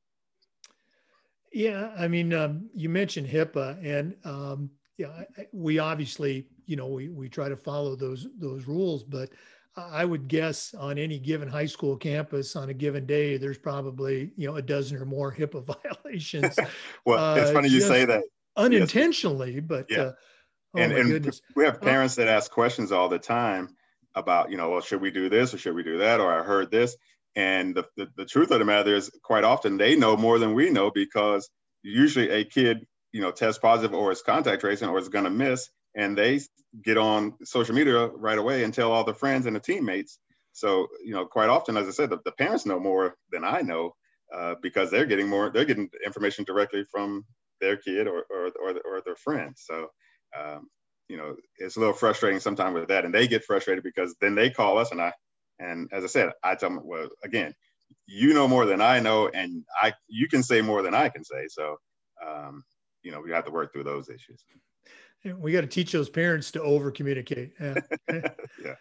Yeah, 1.52 1.92
I 1.96 2.08
mean, 2.08 2.34
um, 2.34 2.68
you 2.74 2.88
mentioned 2.88 3.28
HIPAA, 3.28 3.78
and 3.82 4.16
um, 4.24 4.70
yeah, 4.98 5.24
we 5.52 5.78
obviously, 5.78 6.46
you 6.66 6.76
know, 6.76 6.86
we 6.86 7.08
we 7.08 7.28
try 7.28 7.48
to 7.48 7.56
follow 7.56 7.96
those 7.96 8.28
those 8.38 8.66
rules, 8.66 9.02
but 9.02 9.30
I 9.76 10.04
would 10.04 10.28
guess 10.28 10.74
on 10.74 10.98
any 10.98 11.18
given 11.18 11.48
high 11.48 11.66
school 11.66 11.96
campus 11.96 12.56
on 12.56 12.70
a 12.70 12.74
given 12.74 13.04
day, 13.04 13.36
there's 13.36 13.58
probably 13.58 14.32
you 14.36 14.46
know 14.46 14.56
a 14.56 14.62
dozen 14.62 14.96
or 14.96 15.04
more 15.04 15.34
HIPAA 15.38 15.64
violations. 15.64 16.58
well, 17.04 17.36
it's 17.36 17.50
funny 17.50 17.68
uh, 17.68 17.72
you 17.72 17.80
say 17.80 18.04
that 18.04 18.24
unintentionally, 18.56 19.54
yes. 19.54 19.64
but 19.66 19.86
yeah. 19.90 19.98
Uh, 19.98 20.12
oh 20.74 20.80
and, 20.80 20.92
and 20.92 21.40
we 21.54 21.64
have 21.64 21.80
parents 21.80 22.14
that 22.16 22.28
ask 22.28 22.50
questions 22.50 22.92
all 22.92 23.08
the 23.08 23.18
time 23.18 23.68
about 24.14 24.50
you 24.50 24.56
know 24.56 24.70
well 24.70 24.80
should 24.80 25.00
we 25.00 25.10
do 25.10 25.28
this 25.28 25.52
or 25.52 25.58
should 25.58 25.74
we 25.74 25.82
do 25.82 25.98
that 25.98 26.20
or 26.20 26.32
I 26.32 26.42
heard 26.42 26.70
this 26.70 26.96
and 27.36 27.74
the, 27.74 27.84
the, 27.96 28.08
the, 28.16 28.24
truth 28.24 28.50
of 28.50 28.58
the 28.58 28.64
matter 28.64 28.94
is, 28.94 29.10
quite 29.22 29.44
often 29.44 29.76
they 29.76 29.94
know 29.94 30.16
more 30.16 30.38
than 30.38 30.54
we 30.54 30.70
know 30.70 30.90
because 30.90 31.50
usually 31.82 32.30
a 32.30 32.44
kid, 32.44 32.86
you 33.12 33.20
know, 33.20 33.30
test 33.30 33.62
positive 33.62 33.94
or 33.94 34.12
is 34.12 34.22
contact 34.22 34.60
tracing 34.60 34.88
or 34.88 34.98
is 34.98 35.08
going 35.08 35.24
to 35.24 35.30
miss, 35.30 35.68
and 35.94 36.16
they 36.16 36.40
get 36.82 36.98
on 36.98 37.34
social 37.44 37.74
media 37.74 38.06
right 38.06 38.38
away 38.38 38.64
and 38.64 38.74
tell 38.74 38.92
all 38.92 39.04
the 39.04 39.14
friends 39.14 39.46
and 39.46 39.56
the 39.56 39.60
teammates. 39.60 40.18
So, 40.52 40.88
you 41.04 41.12
know, 41.12 41.26
quite 41.26 41.48
often, 41.48 41.76
as 41.76 41.86
I 41.86 41.90
said, 41.90 42.10
the, 42.10 42.18
the 42.24 42.32
parents 42.32 42.66
know 42.66 42.80
more 42.80 43.14
than 43.30 43.44
I 43.44 43.60
know 43.60 43.94
uh, 44.34 44.54
because 44.62 44.90
they're 44.90 45.06
getting 45.06 45.28
more, 45.28 45.50
they're 45.50 45.64
getting 45.64 45.90
information 46.04 46.44
directly 46.44 46.84
from 46.90 47.24
their 47.60 47.76
kid 47.76 48.06
or, 48.06 48.24
or, 48.30 48.50
or, 48.60 48.70
or 48.84 49.02
their 49.04 49.16
friends. 49.16 49.64
So, 49.66 49.88
um, 50.38 50.68
you 51.08 51.16
know, 51.16 51.36
it's 51.58 51.76
a 51.76 51.80
little 51.80 51.94
frustrating 51.94 52.40
sometimes 52.40 52.74
with 52.74 52.88
that. 52.88 53.04
And 53.04 53.14
they 53.14 53.28
get 53.28 53.44
frustrated 53.44 53.84
because 53.84 54.14
then 54.20 54.34
they 54.34 54.50
call 54.50 54.78
us 54.78 54.92
and 54.92 55.00
I, 55.00 55.12
and 55.58 55.88
as 55.92 56.04
I 56.04 56.08
said, 56.08 56.32
I 56.42 56.54
tell 56.54 56.70
them, 56.70 56.80
well, 56.84 57.08
again, 57.24 57.54
you 58.06 58.34
know 58.34 58.48
more 58.48 58.66
than 58.66 58.80
I 58.80 59.00
know, 59.00 59.28
and 59.28 59.64
I 59.80 59.92
you 60.08 60.28
can 60.28 60.42
say 60.42 60.60
more 60.60 60.82
than 60.82 60.94
I 60.94 61.08
can 61.08 61.24
say. 61.24 61.46
So, 61.48 61.76
um, 62.26 62.64
you 63.06 63.12
know, 63.12 63.20
we 63.20 63.30
have 63.30 63.44
to 63.44 63.52
work 63.52 63.72
through 63.72 63.84
those 63.84 64.08
issues. 64.08 64.44
We 65.24 65.52
got 65.52 65.60
to 65.60 65.68
teach 65.68 65.92
those 65.92 66.10
parents 66.10 66.50
to 66.50 66.62
over 66.62 66.90
communicate. 66.90 67.52
Yeah. 67.60 67.74
yeah. 68.64 68.74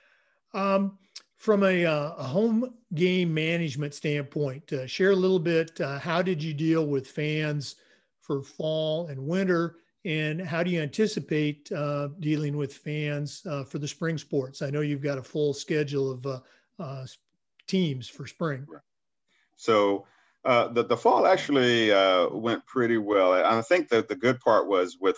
Um, 0.53 0.97
from 1.37 1.63
a, 1.63 1.85
uh, 1.85 2.13
a, 2.17 2.23
home 2.23 2.73
game 2.95 3.31
management 3.31 3.93
standpoint, 3.93 4.73
uh, 4.73 4.87
share 4.87 5.11
a 5.11 5.15
little 5.15 5.39
bit. 5.39 5.79
Uh, 5.79 5.99
how 5.99 6.23
did 6.23 6.41
you 6.41 6.55
deal 6.55 6.87
with 6.87 7.07
fans 7.07 7.75
for 8.21 8.41
fall 8.41 9.07
and 9.07 9.19
winter? 9.19 9.75
And 10.05 10.41
how 10.41 10.63
do 10.63 10.71
you 10.71 10.81
anticipate 10.81 11.71
uh, 11.71 12.09
dealing 12.19 12.57
with 12.57 12.73
fans 12.73 13.45
uh, 13.47 13.63
for 13.63 13.77
the 13.77 13.87
spring 13.87 14.17
sports? 14.17 14.63
I 14.63 14.71
know 14.71 14.81
you've 14.81 15.03
got 15.03 15.19
a 15.19 15.23
full 15.23 15.53
schedule 15.53 16.11
of 16.11 16.25
uh, 16.25 16.39
uh, 16.79 17.05
teams 17.67 18.07
for 18.07 18.25
spring. 18.25 18.65
So 19.55 20.07
uh, 20.45 20.67
the 20.67 20.83
the 20.83 20.97
fall 20.97 21.25
actually 21.25 21.91
uh, 21.91 22.29
went 22.29 22.65
pretty 22.65 22.97
well. 22.97 23.33
And 23.33 23.45
I 23.45 23.61
think 23.61 23.89
that 23.89 24.07
the 24.07 24.15
good 24.15 24.39
part 24.39 24.67
was 24.67 24.97
with 24.99 25.17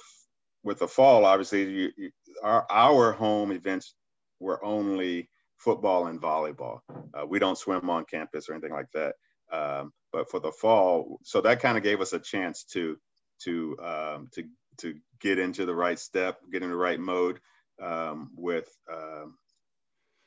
with 0.63 0.79
the 0.79 0.87
fall. 0.87 1.25
Obviously, 1.25 1.69
you, 1.69 1.91
you, 1.97 2.11
our 2.43 2.65
our 2.69 3.11
home 3.11 3.51
events 3.51 3.93
were 4.39 4.63
only 4.63 5.29
football 5.57 6.07
and 6.07 6.21
volleyball. 6.21 6.79
Uh, 7.13 7.25
we 7.25 7.39
don't 7.39 7.57
swim 7.57 7.89
on 7.89 8.05
campus 8.05 8.47
or 8.47 8.53
anything 8.53 8.71
like 8.71 8.91
that. 8.93 9.15
Um, 9.51 9.91
but 10.11 10.29
for 10.29 10.39
the 10.39 10.51
fall, 10.51 11.19
so 11.23 11.41
that 11.41 11.61
kind 11.61 11.77
of 11.77 11.83
gave 11.83 12.01
us 12.01 12.13
a 12.13 12.19
chance 12.19 12.63
to 12.71 12.97
to 13.43 13.77
um, 13.81 14.29
to 14.33 14.43
to 14.77 14.95
get 15.19 15.39
into 15.39 15.65
the 15.65 15.75
right 15.75 15.99
step, 15.99 16.39
get 16.51 16.63
in 16.63 16.69
the 16.69 16.75
right 16.75 16.99
mode 16.99 17.39
um, 17.81 18.31
with 18.35 18.69
um, 18.91 19.37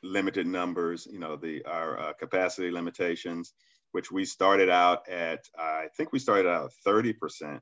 limited 0.03 0.47
numbers, 0.47 1.07
you 1.11 1.19
know, 1.19 1.37
the 1.37 1.65
our 1.65 1.99
uh, 1.99 2.13
capacity 2.15 2.71
limitations, 2.71 3.53
which 3.93 4.11
we 4.11 4.25
started 4.25 4.69
out 4.69 5.09
at, 5.09 5.45
I 5.59 5.87
think 5.97 6.13
we 6.13 6.19
started 6.19 6.49
out 6.49 6.67
at 6.67 6.93
30%, 6.93 7.61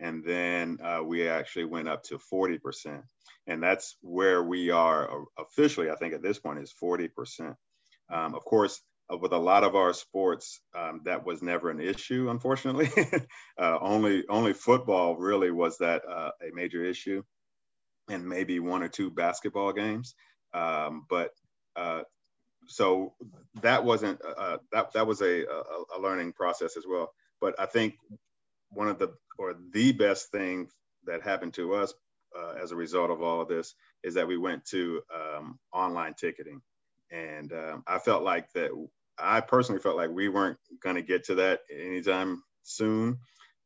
and 0.00 0.24
then 0.24 0.78
uh, 0.82 1.02
we 1.04 1.28
actually 1.28 1.64
went 1.64 1.88
up 1.88 2.02
to 2.04 2.18
40%. 2.32 3.02
And 3.46 3.62
that's 3.62 3.96
where 4.00 4.42
we 4.42 4.70
are 4.70 5.24
officially, 5.38 5.90
I 5.90 5.96
think 5.96 6.14
at 6.14 6.22
this 6.22 6.38
point 6.38 6.60
is 6.60 6.72
40%. 6.82 7.54
Um, 8.10 8.34
of 8.34 8.44
course, 8.44 8.80
uh, 9.12 9.16
with 9.16 9.32
a 9.32 9.38
lot 9.38 9.64
of 9.64 9.74
our 9.74 9.92
sports, 9.92 10.60
um, 10.76 11.00
that 11.04 11.24
was 11.24 11.42
never 11.42 11.70
an 11.70 11.80
issue, 11.80 12.28
unfortunately. 12.30 12.90
uh, 13.58 13.78
only, 13.80 14.24
only 14.28 14.52
football 14.52 15.16
really 15.16 15.50
was 15.50 15.78
that 15.78 16.02
uh, 16.08 16.30
a 16.42 16.54
major 16.54 16.84
issue, 16.84 17.22
and 18.08 18.28
maybe 18.28 18.60
one 18.60 18.82
or 18.82 18.88
two 18.88 19.10
basketball 19.10 19.72
games. 19.72 20.14
Um, 20.52 21.06
but 21.08 21.30
uh, 21.76 22.02
so 22.68 23.14
that 23.62 23.84
wasn't 23.84 24.20
uh, 24.24 24.40
uh, 24.40 24.58
that 24.72 24.92
that 24.92 25.06
was 25.06 25.20
a, 25.20 25.44
a, 25.44 25.98
a 25.98 26.00
learning 26.00 26.32
process 26.32 26.76
as 26.76 26.84
well. 26.88 27.12
But 27.40 27.58
I 27.58 27.66
think 27.66 27.96
one 28.70 28.88
of 28.88 28.98
the 28.98 29.14
or 29.38 29.54
the 29.72 29.92
best 29.92 30.30
thing 30.30 30.68
that 31.04 31.22
happened 31.22 31.54
to 31.54 31.74
us 31.74 31.94
uh, 32.38 32.54
as 32.62 32.70
a 32.72 32.76
result 32.76 33.10
of 33.10 33.22
all 33.22 33.40
of 33.40 33.48
this 33.48 33.74
is 34.04 34.14
that 34.14 34.28
we 34.28 34.36
went 34.36 34.64
to 34.66 35.02
um, 35.14 35.58
online 35.72 36.14
ticketing, 36.14 36.60
and 37.10 37.52
um, 37.52 37.82
I 37.86 37.98
felt 37.98 38.22
like 38.22 38.52
that. 38.52 38.70
I 39.20 39.40
personally 39.40 39.80
felt 39.80 39.96
like 39.96 40.10
we 40.10 40.28
weren't 40.28 40.58
going 40.80 40.94
to 40.94 41.02
get 41.02 41.24
to 41.24 41.34
that 41.36 41.62
anytime 41.72 42.44
soon 42.62 43.18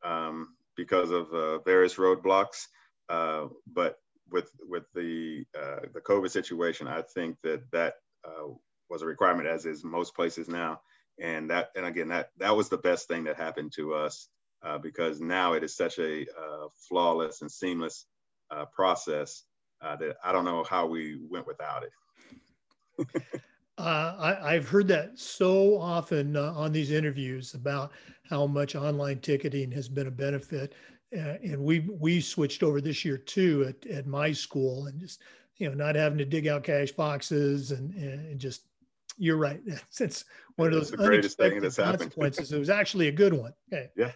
um, 0.03 0.55
because 0.77 1.11
of 1.11 1.31
uh, 1.35 1.59
various 1.59 1.97
roadblocks. 1.97 2.69
Uh, 3.09 3.49
but 3.67 3.99
with 4.31 4.51
with 4.67 4.85
the 4.95 5.45
uh, 5.59 5.81
the 5.93 6.01
COVID 6.01 6.31
situation, 6.31 6.89
I 6.89 7.03
think 7.03 7.37
that 7.43 7.71
that 7.73 7.95
uh, 8.25 8.55
was 8.93 9.03
a 9.03 9.07
requirement, 9.07 9.49
as 9.49 9.67
is 9.67 9.83
most 9.83 10.15
places 10.15 10.49
now. 10.49 10.81
And 11.21 11.51
that 11.51 11.71
and 11.75 11.85
again 11.85 12.09
that 12.09 12.31
that 12.39 12.57
was 12.57 12.69
the 12.69 12.79
best 12.79 13.09
thing 13.09 13.25
that 13.25 13.37
happened 13.37 13.73
to 13.77 13.95
us 13.95 14.29
uh, 14.63 14.79
because 14.79 15.21
now 15.21 15.55
it 15.55 15.65
is 15.65 15.77
such 15.77 15.99
a 15.99 16.23
uh, 16.23 16.69
flawless 16.89 17.43
and 17.43 17.51
seamless 17.51 18.07
uh, 18.51 18.67
process 18.67 19.45
uh, 19.81 19.97
that 19.97 20.17
I 20.25 20.33
don't 20.33 20.45
know 20.45 20.65
how 20.65 20.87
we 20.87 21.19
went 21.29 21.47
without 21.47 21.85
it. 21.85 23.43
Uh, 23.79 24.37
I, 24.45 24.53
have 24.53 24.69
heard 24.69 24.87
that 24.89 25.19
so 25.19 25.79
often 25.79 26.37
on 26.37 26.73
these 26.73 26.93
interviews 26.93 27.55
about 27.55 27.93
how 28.29 28.47
much 28.47 28.77
online 28.77 29.19
ticketing 29.21 29.73
has 29.73 29.89
been 29.89 30.07
a 30.07 30.11
benefit. 30.11 30.75
and 31.11 31.59
we 31.59 31.81
we 31.99 32.21
switched 32.21 32.63
over 32.63 32.83
this 32.83 33.03
year 33.03 33.17
too 33.17 33.65
at, 33.67 33.91
at 33.91 34.07
my 34.07 34.31
school 34.31 34.87
and 34.87 35.01
just 35.01 35.23
you 35.57 35.69
know 35.69 35.75
not 35.75 35.97
having 35.97 36.19
to 36.19 36.25
dig 36.27 36.47
out 36.47 36.65
cash 36.65 36.93
boxes 36.93 37.73
and, 37.73 37.95
and 37.95 38.39
just 38.39 38.67
you're 39.17 39.37
right. 39.37 39.61
It's 40.01 40.25
one 40.57 40.69
of 40.69 40.75
those 40.75 40.91
the 40.91 40.97
greatest 40.97 41.39
thing 41.39 41.61
that's 41.61 41.77
consequences. 41.77 42.53
it 42.53 42.59
was 42.59 42.71
actually 42.71 43.09
a 43.09 43.13
good 43.13 43.33
one. 43.33 43.53
Okay. 43.73 43.89
Yeah. 43.97 44.13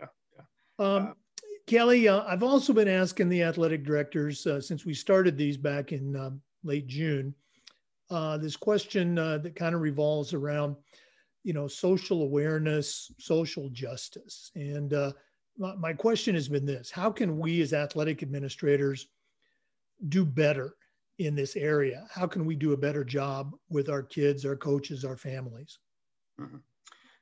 Yeah. 0.00 0.06
yeah. 0.34 0.84
Um, 0.84 1.08
uh, 1.08 1.12
Kelly, 1.66 2.06
uh, 2.06 2.22
I've 2.26 2.44
also 2.44 2.72
been 2.72 2.88
asking 2.88 3.28
the 3.28 3.42
athletic 3.42 3.84
directors 3.84 4.46
uh, 4.46 4.60
since 4.60 4.84
we 4.84 4.94
started 4.94 5.36
these 5.36 5.56
back 5.56 5.92
in 5.92 6.14
um, 6.14 6.40
late 6.62 6.86
June. 6.86 7.34
Uh, 8.08 8.38
this 8.38 8.56
question 8.56 9.18
uh, 9.18 9.38
that 9.38 9.56
kind 9.56 9.74
of 9.74 9.80
revolves 9.80 10.32
around, 10.32 10.76
you 11.42 11.52
know, 11.52 11.66
social 11.66 12.22
awareness, 12.22 13.10
social 13.18 13.68
justice, 13.70 14.52
and 14.54 14.94
uh, 14.94 15.10
my, 15.58 15.74
my 15.74 15.92
question 15.92 16.36
has 16.36 16.46
been 16.46 16.64
this: 16.64 16.88
How 16.88 17.10
can 17.10 17.36
we, 17.36 17.60
as 17.62 17.72
athletic 17.72 18.22
administrators, 18.22 19.08
do 20.08 20.24
better 20.24 20.76
in 21.18 21.34
this 21.34 21.56
area? 21.56 22.06
How 22.10 22.26
can 22.26 22.44
we 22.44 22.56
do 22.56 22.72
a 22.72 22.76
better 22.76 23.04
job 23.04 23.54
with 23.68 23.88
our 23.88 24.02
kids, 24.02 24.44
our 24.44 24.56
coaches, 24.56 25.04
our 25.04 25.16
families? 25.16 25.78
Mm-hmm. 26.40 26.56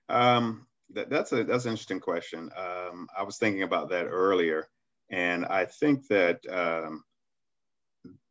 Um, 0.09 0.67
that, 0.91 1.11
that's 1.11 1.33
a 1.33 1.45
that's 1.45 1.65
an 1.65 1.71
interesting 1.71 2.01
question. 2.01 2.51
Um, 2.57 3.09
I 3.17 3.23
was 3.23 3.39
thinking 3.39 3.63
about 3.63 3.91
that 3.91 4.07
earlier, 4.07 4.69
and 5.11 5.47
I 5.47 5.65
think 5.65 6.07
that 6.09 6.41
um, 6.51 7.05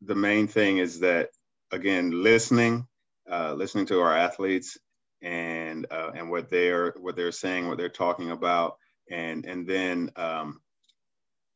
the 0.01 0.15
main 0.15 0.47
thing 0.47 0.77
is 0.77 0.99
that 0.99 1.29
again, 1.71 2.11
listening, 2.11 2.87
uh, 3.29 3.53
listening 3.53 3.85
to 3.87 3.99
our 3.99 4.15
athletes 4.15 4.77
and 5.21 5.87
uh, 5.89 6.11
and 6.15 6.29
what 6.29 6.49
they're 6.49 6.93
what 6.99 7.15
they're 7.15 7.31
saying, 7.31 7.67
what 7.67 7.77
they're 7.77 7.89
talking 7.89 8.31
about, 8.31 8.77
and 9.09 9.45
and 9.45 9.67
then 9.67 10.11
um, 10.15 10.61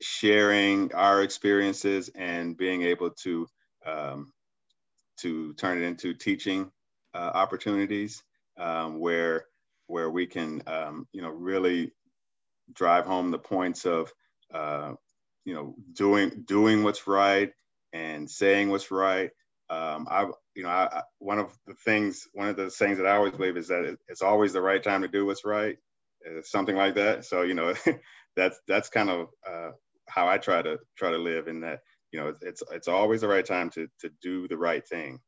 sharing 0.02 0.94
our 0.94 1.22
experiences 1.22 2.10
and 2.16 2.58
being 2.58 2.82
able 2.84 3.12
to 3.12 3.48
um, 3.88 4.32
to 5.22 5.54
turn 5.56 5.80
it 5.80 5.86
into 5.86 6.14
teaching 6.14 6.72
uh, 7.16 7.32
opportunities 7.36 8.24
um, 8.60 9.00
where 9.00 9.46
where 9.88 10.10
we 10.10 10.28
can 10.28 10.64
um, 10.68 11.08
you 11.14 11.22
know 11.22 11.30
really 11.30 11.92
drive 12.74 13.06
home 13.06 13.32
the 13.32 13.40
points 13.40 13.86
of 13.86 14.12
uh, 14.54 14.94
you 15.46 15.54
know 15.54 15.76
doing 15.94 16.44
doing 16.48 16.84
what's 16.84 17.08
right 17.08 17.52
and 17.94 18.30
saying 18.30 18.70
what's 18.70 18.92
right. 18.92 19.32
Um, 19.70 20.08
I 20.10 20.28
you 20.56 20.64
know 20.64 20.70
I, 20.70 21.04
one 21.20 21.40
of 21.40 21.54
the 21.68 21.76
things 21.86 22.28
one 22.34 22.50
of 22.50 22.58
the 22.58 22.70
things 22.70 22.98
that 22.98 23.08
I 23.08 23.16
always 23.18 23.34
believe 23.34 23.58
is 23.58 23.68
that 23.70 23.98
it's 24.08 24.22
always 24.22 24.54
the 24.54 24.62
right 24.62 24.84
time 24.84 25.02
to 25.04 25.08
do 25.08 25.26
what's 25.26 25.46
right, 25.46 25.78
uh, 26.28 26.42
something 26.44 26.76
like 26.76 26.96
that. 26.96 27.26
So 27.26 27.44
you 27.44 27.54
know 27.54 27.74
that's 28.36 28.60
that's 28.68 28.90
kind 28.90 29.10
of 29.10 29.28
uh, 29.48 29.72
how 30.08 30.28
I 30.28 30.38
try 30.38 30.62
to 30.62 30.80
try 30.98 31.12
to 31.12 31.18
live 31.18 31.48
in 31.48 31.62
that 31.62 31.82
you 32.12 32.20
know 32.20 32.34
it's 32.42 32.64
it's 32.72 32.88
always 32.88 33.22
the 33.22 33.28
right 33.28 33.46
time 33.46 33.70
to 33.72 33.88
to 34.00 34.10
do 34.22 34.48
the 34.48 34.58
right 34.58 34.88
thing. 34.88 35.20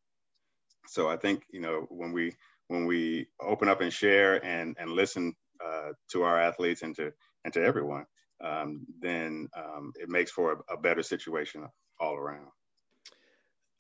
So 0.88 1.10
i 1.10 1.18
think 1.18 1.44
you 1.52 1.62
know 1.62 1.86
when 1.90 2.12
we 2.12 2.34
when 2.68 2.86
we 2.86 3.28
open 3.42 3.68
up 3.68 3.82
and 3.82 3.92
share 3.92 4.44
and 4.46 4.76
and 4.80 4.92
listen 4.92 5.36
uh, 5.64 5.92
to 6.12 6.24
our 6.24 6.40
athletes 6.40 6.82
and 6.84 6.96
to 6.96 7.12
and 7.44 7.54
to 7.54 7.64
everyone 7.64 8.06
um, 8.44 8.86
then 9.02 9.50
um, 9.56 9.92
it 9.96 10.10
makes 10.10 10.32
for 10.32 10.54
a, 10.54 10.74
a, 10.74 10.78
better 10.78 11.04
situation 11.04 11.68
all 12.00 12.16
around. 12.16 12.48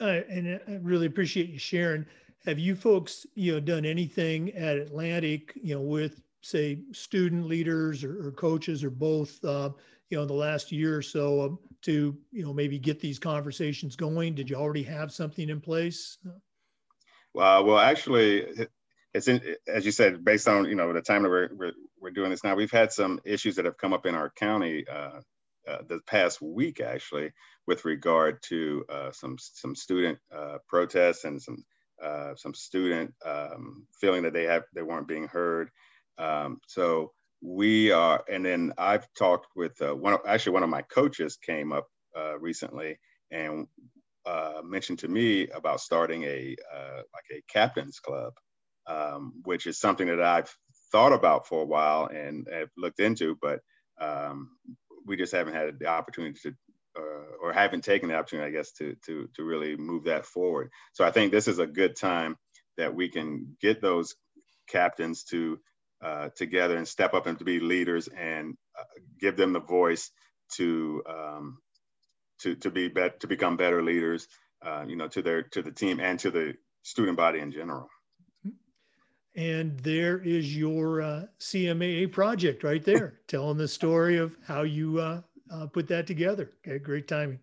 Uh, 0.02 0.22
and 0.30 0.60
i 0.68 0.74
really 0.82 1.08
appreciate 1.08 1.50
you 1.50 1.60
sharing. 1.60 2.06
Have 2.46 2.60
you 2.60 2.76
folks 2.76 3.26
you 3.36 3.54
know 3.54 3.60
done 3.60 3.86
anything 3.86 4.54
at 4.54 4.78
atlantic 4.78 5.54
you 5.62 5.76
know 5.76 5.82
with 5.82 6.22
say 6.42 6.80
student 6.94 7.46
leaders 7.46 8.04
or, 8.04 8.28
or 8.28 8.32
coaches 8.32 8.84
or 8.84 8.90
both 8.90 9.44
uh, 9.44 9.70
you 10.10 10.18
know 10.18 10.24
in 10.24 10.28
the 10.28 10.34
last 10.34 10.72
year 10.72 10.98
or 10.98 11.02
so 11.02 11.42
um, 11.42 11.60
to 11.84 12.18
you 12.32 12.44
know 12.44 12.54
maybe 12.54 12.80
get 12.80 13.00
these 13.00 13.20
conversations 13.20 13.96
going? 13.96 14.36
Did 14.36 14.50
you 14.50 14.56
already 14.56 14.84
have 14.84 15.12
something 15.12 15.50
in 15.50 15.62
place? 15.62 16.18
Well, 17.34 17.66
well, 17.66 17.78
actually, 17.78 18.68
it's 19.14 19.28
in, 19.28 19.42
as 19.68 19.86
you 19.86 19.92
said, 19.92 20.24
based 20.24 20.48
on 20.48 20.66
you 20.66 20.76
know 20.76 20.92
the 20.94 21.02
time 21.02 21.24
that 21.24 21.30
we're, 21.30 21.50
we're, 21.54 21.74
we're 22.02 22.12
doing 22.12 22.32
this 22.32 22.44
now. 22.44 22.56
We've 22.56 22.72
had 22.72 22.92
some 22.92 23.20
issues 23.24 23.56
that 23.56 23.66
have 23.66 23.78
come 23.78 23.94
up 23.94 24.06
in 24.06 24.16
our 24.16 24.32
county 24.32 24.86
uh, 24.88 25.22
uh, 25.68 25.78
the 25.88 26.00
past 26.08 26.42
week, 26.42 26.82
actually, 26.82 27.32
with 27.68 27.86
regard 27.86 28.42
to 28.44 28.86
uh, 28.90 29.12
some 29.12 29.38
some 29.38 29.76
student 29.76 30.18
uh, 30.36 30.58
protests 30.68 31.24
and 31.24 31.42
some 31.42 31.64
uh, 32.04 32.34
some 32.36 32.54
student 32.54 33.14
um, 33.26 33.86
feeling 34.00 34.24
that 34.24 34.34
they 34.34 34.46
have 34.46 34.64
they 34.74 34.82
weren't 34.82 35.08
being 35.08 35.28
heard. 35.28 35.70
Um, 36.18 36.60
so 36.68 37.14
we 37.42 37.92
are, 37.92 38.24
and 38.32 38.46
then 38.46 38.74
I've 38.78 39.08
talked 39.18 39.48
with 39.56 39.82
uh, 39.82 39.96
one, 39.96 40.14
of, 40.14 40.22
actually 40.28 40.54
one 40.54 40.64
of 40.64 40.70
my 40.70 40.82
coaches 40.82 41.38
came 41.38 41.72
up 41.72 41.88
uh, 42.18 42.38
recently 42.40 43.00
and 43.32 43.68
uh, 44.26 44.62
mentioned 44.64 45.00
to 45.00 45.08
me 45.08 45.48
about 45.48 45.80
starting 45.80 46.24
a 46.24 46.56
uh, 46.74 46.98
like 46.98 47.26
a 47.32 47.44
captains 47.52 48.00
club, 48.00 48.34
um, 48.88 49.34
which 49.44 49.68
is 49.68 49.80
something 49.80 50.08
that 50.08 50.22
I've 50.22 50.54
thought 50.92 51.14
about 51.14 51.48
for 51.48 51.62
a 51.64 51.66
while 51.66 52.08
and 52.08 52.48
have 52.52 52.70
looked 52.78 53.00
into, 53.00 53.38
but 53.42 53.60
um, 54.02 54.50
we 55.06 55.16
just 55.16 55.34
haven't 55.34 55.54
had 55.54 55.80
the 55.80 55.88
opportunity 55.88 56.40
to, 56.44 56.54
uh, 56.98 57.36
or 57.42 57.54
haven't 57.54 57.84
taken 57.84 58.10
the 58.10 58.16
opportunity, 58.16 58.50
I 58.50 58.58
guess, 58.58 58.72
to 58.74 58.96
to 59.06 59.30
to 59.36 59.44
really 59.44 59.78
move 59.78 60.06
that 60.06 60.26
forward. 60.26 60.72
So 60.94 61.06
I 61.06 61.12
think 61.12 61.32
this 61.32 61.48
is 61.48 61.60
a 61.60 61.68
good 61.68 61.96
time 61.96 62.36
that 62.78 62.94
we 62.94 63.10
can 63.10 63.56
get 63.62 63.82
those 63.82 64.16
captains 64.68 65.24
to 65.26 65.60
uh, 66.02 66.30
together 66.36 66.78
and 66.78 66.88
step 66.88 67.14
up 67.14 67.28
and 67.28 67.38
to 67.40 67.44
be 67.44 67.60
leaders 67.60 68.08
and 68.08 68.56
uh, 68.78 68.84
give 69.20 69.36
them 69.36 69.54
the 69.54 69.60
voice 69.60 70.12
to 70.56 71.04
um, 71.08 71.58
to 72.40 72.56
to 72.56 72.70
be 72.70 72.88
bet 72.88 73.20
to 73.20 73.28
become 73.28 73.58
better 73.58 73.84
leaders, 73.84 74.28
uh, 74.66 74.86
you 74.88 74.96
know, 74.96 75.08
to 75.08 75.22
their 75.22 75.44
to 75.44 75.62
the 75.62 75.72
team 75.72 76.00
and 76.00 76.20
to 76.20 76.32
the 76.32 76.54
student 76.84 77.18
body 77.18 77.40
in 77.40 77.52
general. 77.52 77.90
And 79.36 79.80
there 79.80 80.20
is 80.20 80.56
your 80.56 81.02
uh, 81.02 81.26
CMAA 81.40 82.12
project 82.12 82.64
right 82.64 82.84
there, 82.84 83.20
telling 83.28 83.58
the 83.58 83.68
story 83.68 84.18
of 84.18 84.36
how 84.46 84.64
you 84.64 85.00
uh, 85.00 85.22
uh, 85.52 85.68
put 85.68 85.88
that 85.88 86.08
together. 86.08 86.52
Okay, 86.66 86.80
great 86.80 87.08
timing. 87.08 87.40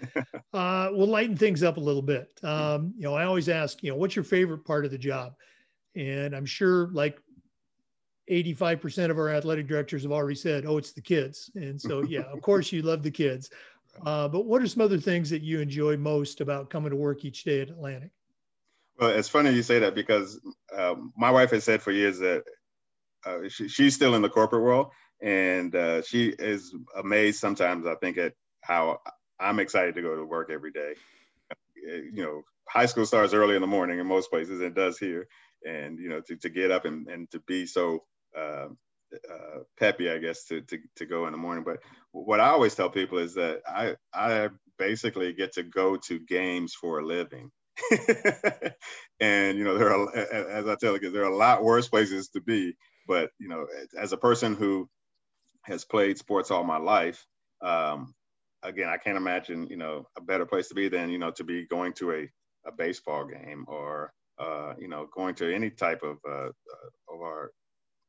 uh, 0.52 0.88
we'll 0.92 1.06
lighten 1.06 1.36
things 1.36 1.62
up 1.62 1.76
a 1.76 1.80
little 1.80 2.02
bit. 2.02 2.28
Um, 2.42 2.92
you 2.96 3.04
know, 3.04 3.14
I 3.14 3.24
always 3.24 3.48
ask, 3.48 3.82
you 3.82 3.90
know, 3.90 3.96
what's 3.96 4.16
your 4.16 4.24
favorite 4.24 4.64
part 4.64 4.84
of 4.84 4.90
the 4.90 4.98
job? 4.98 5.34
And 5.94 6.34
I'm 6.34 6.46
sure, 6.46 6.88
like 6.92 7.20
85% 8.30 9.10
of 9.10 9.18
our 9.18 9.28
athletic 9.30 9.66
directors 9.66 10.02
have 10.02 10.12
already 10.12 10.36
said, 10.36 10.64
oh, 10.64 10.78
it's 10.78 10.92
the 10.92 11.00
kids. 11.00 11.50
And 11.54 11.80
so, 11.80 12.02
yeah, 12.08 12.22
of 12.22 12.40
course 12.40 12.72
you 12.72 12.82
love 12.82 13.02
the 13.02 13.10
kids. 13.10 13.50
Uh, 14.06 14.28
but 14.28 14.46
what 14.46 14.62
are 14.62 14.66
some 14.68 14.82
other 14.82 14.98
things 14.98 15.28
that 15.30 15.42
you 15.42 15.60
enjoy 15.60 15.96
most 15.96 16.40
about 16.40 16.70
coming 16.70 16.90
to 16.90 16.96
work 16.96 17.24
each 17.24 17.44
day 17.44 17.60
at 17.60 17.70
Atlantic? 17.70 18.10
Well, 18.98 19.10
it's 19.10 19.28
funny 19.28 19.50
you 19.50 19.62
say 19.62 19.78
that 19.80 19.94
because 19.94 20.40
um, 20.76 21.12
my 21.16 21.30
wife 21.30 21.50
has 21.50 21.64
said 21.64 21.82
for 21.82 21.90
years 21.90 22.18
that 22.18 22.44
uh, 23.26 23.48
she, 23.48 23.68
she's 23.68 23.94
still 23.94 24.14
in 24.14 24.22
the 24.22 24.28
corporate 24.28 24.62
world 24.62 24.90
and 25.22 25.74
uh, 25.74 26.02
she 26.02 26.28
is 26.38 26.74
amazed 26.96 27.40
sometimes, 27.40 27.86
I 27.86 27.94
think, 27.96 28.18
at 28.18 28.34
how 28.62 29.00
I'm 29.38 29.58
excited 29.58 29.94
to 29.94 30.02
go 30.02 30.16
to 30.16 30.24
work 30.24 30.50
every 30.50 30.70
day. 30.70 30.94
You 31.82 32.22
know, 32.22 32.42
high 32.68 32.86
school 32.86 33.06
starts 33.06 33.34
early 33.34 33.54
in 33.54 33.60
the 33.60 33.66
morning 33.66 33.98
in 33.98 34.06
most 34.06 34.30
places, 34.30 34.60
it 34.60 34.74
does 34.74 34.98
here. 34.98 35.26
And, 35.66 35.98
you 35.98 36.08
know, 36.08 36.20
to, 36.22 36.36
to 36.36 36.48
get 36.48 36.70
up 36.70 36.84
and, 36.84 37.06
and 37.08 37.30
to 37.32 37.40
be 37.40 37.66
so 37.66 38.04
uh, 38.36 38.68
uh, 39.12 39.58
peppy, 39.78 40.10
I 40.10 40.18
guess, 40.18 40.44
to, 40.46 40.60
to, 40.62 40.78
to 40.96 41.06
go 41.06 41.26
in 41.26 41.32
the 41.32 41.38
morning. 41.38 41.64
But 41.64 41.78
what 42.12 42.40
I 42.40 42.48
always 42.48 42.74
tell 42.74 42.90
people 42.90 43.18
is 43.18 43.34
that 43.34 43.60
I, 43.66 43.96
I 44.14 44.48
basically 44.78 45.32
get 45.32 45.54
to 45.54 45.62
go 45.62 45.96
to 46.08 46.20
games 46.20 46.74
for 46.74 47.00
a 47.00 47.06
living. 47.06 47.50
and, 49.20 49.58
you 49.58 49.64
know, 49.64 49.78
there 49.78 49.92
are, 49.92 50.16
as 50.16 50.66
I 50.66 50.76
tell 50.76 50.96
you, 50.96 51.10
there 51.10 51.22
are 51.22 51.32
a 51.32 51.36
lot 51.36 51.64
worse 51.64 51.88
places 51.88 52.28
to 52.30 52.40
be. 52.40 52.74
But, 53.06 53.30
you 53.38 53.48
know, 53.48 53.66
as 53.98 54.12
a 54.12 54.16
person 54.16 54.54
who 54.54 54.88
has 55.62 55.84
played 55.84 56.18
sports 56.18 56.50
all 56.50 56.64
my 56.64 56.78
life, 56.78 57.24
um, 57.62 58.14
again, 58.62 58.88
I 58.88 58.98
can't 58.98 59.16
imagine, 59.16 59.66
you 59.68 59.76
know, 59.76 60.06
a 60.16 60.20
better 60.20 60.46
place 60.46 60.68
to 60.68 60.74
be 60.74 60.88
than, 60.88 61.10
you 61.10 61.18
know, 61.18 61.32
to 61.32 61.44
be 61.44 61.66
going 61.66 61.94
to 61.94 62.12
a, 62.12 62.30
a 62.66 62.72
baseball 62.76 63.24
game 63.24 63.64
or, 63.66 64.12
uh, 64.38 64.74
you 64.78 64.88
know, 64.88 65.08
going 65.14 65.34
to 65.36 65.52
any 65.52 65.70
type 65.70 66.02
of, 66.02 66.18
uh, 66.28 66.48
uh 66.48 67.14
of 67.14 67.20
our 67.20 67.50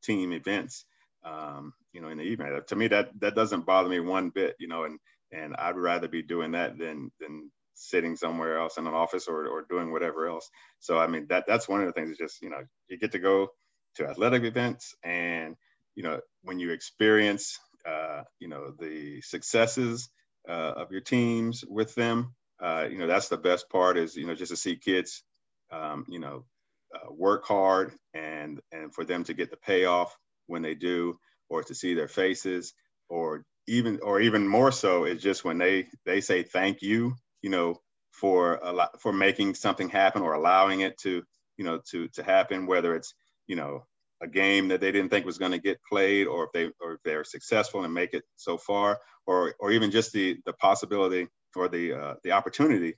team 0.04 0.34
events, 0.34 0.86
um, 1.24 1.74
you 1.94 2.02
know, 2.02 2.10
in 2.10 2.18
the 2.18 2.24
evening. 2.24 2.60
To 2.68 2.76
me, 2.76 2.88
that 2.90 3.12
that 3.20 3.36
doesn't 3.36 3.66
bother 3.66 3.90
me 3.90 4.00
one 4.00 4.30
bit, 4.30 4.56
you 4.60 4.68
know, 4.68 4.84
and 4.84 5.00
and 5.32 5.56
I'd 5.56 5.78
rather 5.78 6.08
be 6.08 6.24
doing 6.24 6.52
that 6.52 6.78
than 6.78 7.12
than 7.20 7.52
sitting 7.74 8.16
somewhere 8.16 8.60
else 8.60 8.78
in 8.78 8.86
an 8.86 8.94
office 8.94 9.28
or, 9.28 9.48
or 9.48 9.66
doing 9.70 9.92
whatever 9.92 10.28
else. 10.28 10.50
So 10.80 11.00
I 11.00 11.08
mean 11.08 11.28
that 11.30 11.46
that's 11.48 11.68
one 11.68 11.82
of 11.82 11.88
the 11.88 11.94
things 11.94 12.12
is 12.12 12.18
just, 12.18 12.42
you 12.42 12.50
know, 12.50 12.64
you 12.88 12.98
get 12.98 13.14
to 13.14 13.20
go 13.20 13.50
to 13.96 14.08
athletic 14.08 14.44
events 14.44 14.96
and 15.04 15.56
you 15.96 16.04
know, 16.04 16.20
when 16.44 16.60
you 16.60 16.72
experience, 16.72 17.60
uh, 17.86 18.24
you 18.40 18.48
know, 18.48 18.72
the 18.80 19.22
successes 19.22 20.10
uh, 20.48 20.74
of 20.78 20.92
your 20.92 21.02
teams 21.02 21.64
with 21.68 21.94
them, 21.96 22.34
uh, 22.62 22.88
you 22.90 22.98
know, 22.98 23.08
that's 23.08 23.30
the 23.30 23.38
best 23.38 23.70
part 23.70 23.98
is, 23.98 24.16
you 24.16 24.26
know, 24.26 24.36
just 24.36 24.52
to 24.52 24.58
see 24.58 24.76
kids, 24.76 25.24
um, 25.72 26.06
you 26.08 26.20
know, 26.20 26.46
uh, 26.96 27.12
work 27.12 27.46
hard 27.46 27.94
and, 28.14 28.60
and 28.72 28.94
for 28.94 29.04
them 29.04 29.24
to 29.26 29.34
get 29.34 29.52
the 29.52 29.58
payoff 29.58 30.16
when 30.48 30.62
they 30.62 30.76
do, 30.76 31.18
or 31.50 31.64
to 31.64 31.76
see 31.76 31.94
their 31.94 32.08
faces, 32.08 32.74
or 33.10 33.44
even, 33.68 34.00
or 34.02 34.22
even 34.22 34.48
more 34.48 34.72
so 34.72 35.06
is 35.06 35.22
just 35.22 35.44
when 35.44 35.58
they, 35.58 35.88
they 36.06 36.22
say 36.22 36.44
thank 36.44 36.82
you, 36.82 37.14
you 37.42 37.50
know, 37.50 37.80
for 38.12 38.60
a 38.64 38.72
lot, 38.72 39.02
for 39.02 39.14
making 39.14 39.56
something 39.56 39.90
happen 39.90 40.22
or 40.22 40.34
allowing 40.34 40.82
it 40.82 40.98
to, 40.98 41.24
you 41.58 41.66
know, 41.66 41.80
to, 41.90 42.08
to 42.10 42.24
happen, 42.24 42.68
whether 42.68 42.96
it's, 42.96 43.14
you 43.48 43.56
know, 43.56 43.86
a 44.22 44.28
game 44.28 44.68
that 44.68 44.80
they 44.80 44.92
didn't 44.92 45.10
think 45.10 45.26
was 45.26 45.38
going 45.40 45.52
to 45.52 45.58
get 45.58 45.82
played, 45.90 46.28
or 46.28 46.46
if 46.46 46.52
they 46.54 46.66
or 46.80 46.94
if 46.94 47.00
they're 47.04 47.24
successful 47.24 47.84
and 47.84 47.94
make 47.94 48.14
it 48.14 48.24
so 48.36 48.58
far, 48.58 49.00
or 49.26 49.56
or 49.60 49.72
even 49.72 49.92
just 49.92 50.14
the 50.14 50.38
the 50.46 50.54
possibility 50.54 51.28
or 51.56 51.68
the 51.68 51.94
uh, 51.94 52.14
the 52.24 52.32
opportunity 52.32 52.94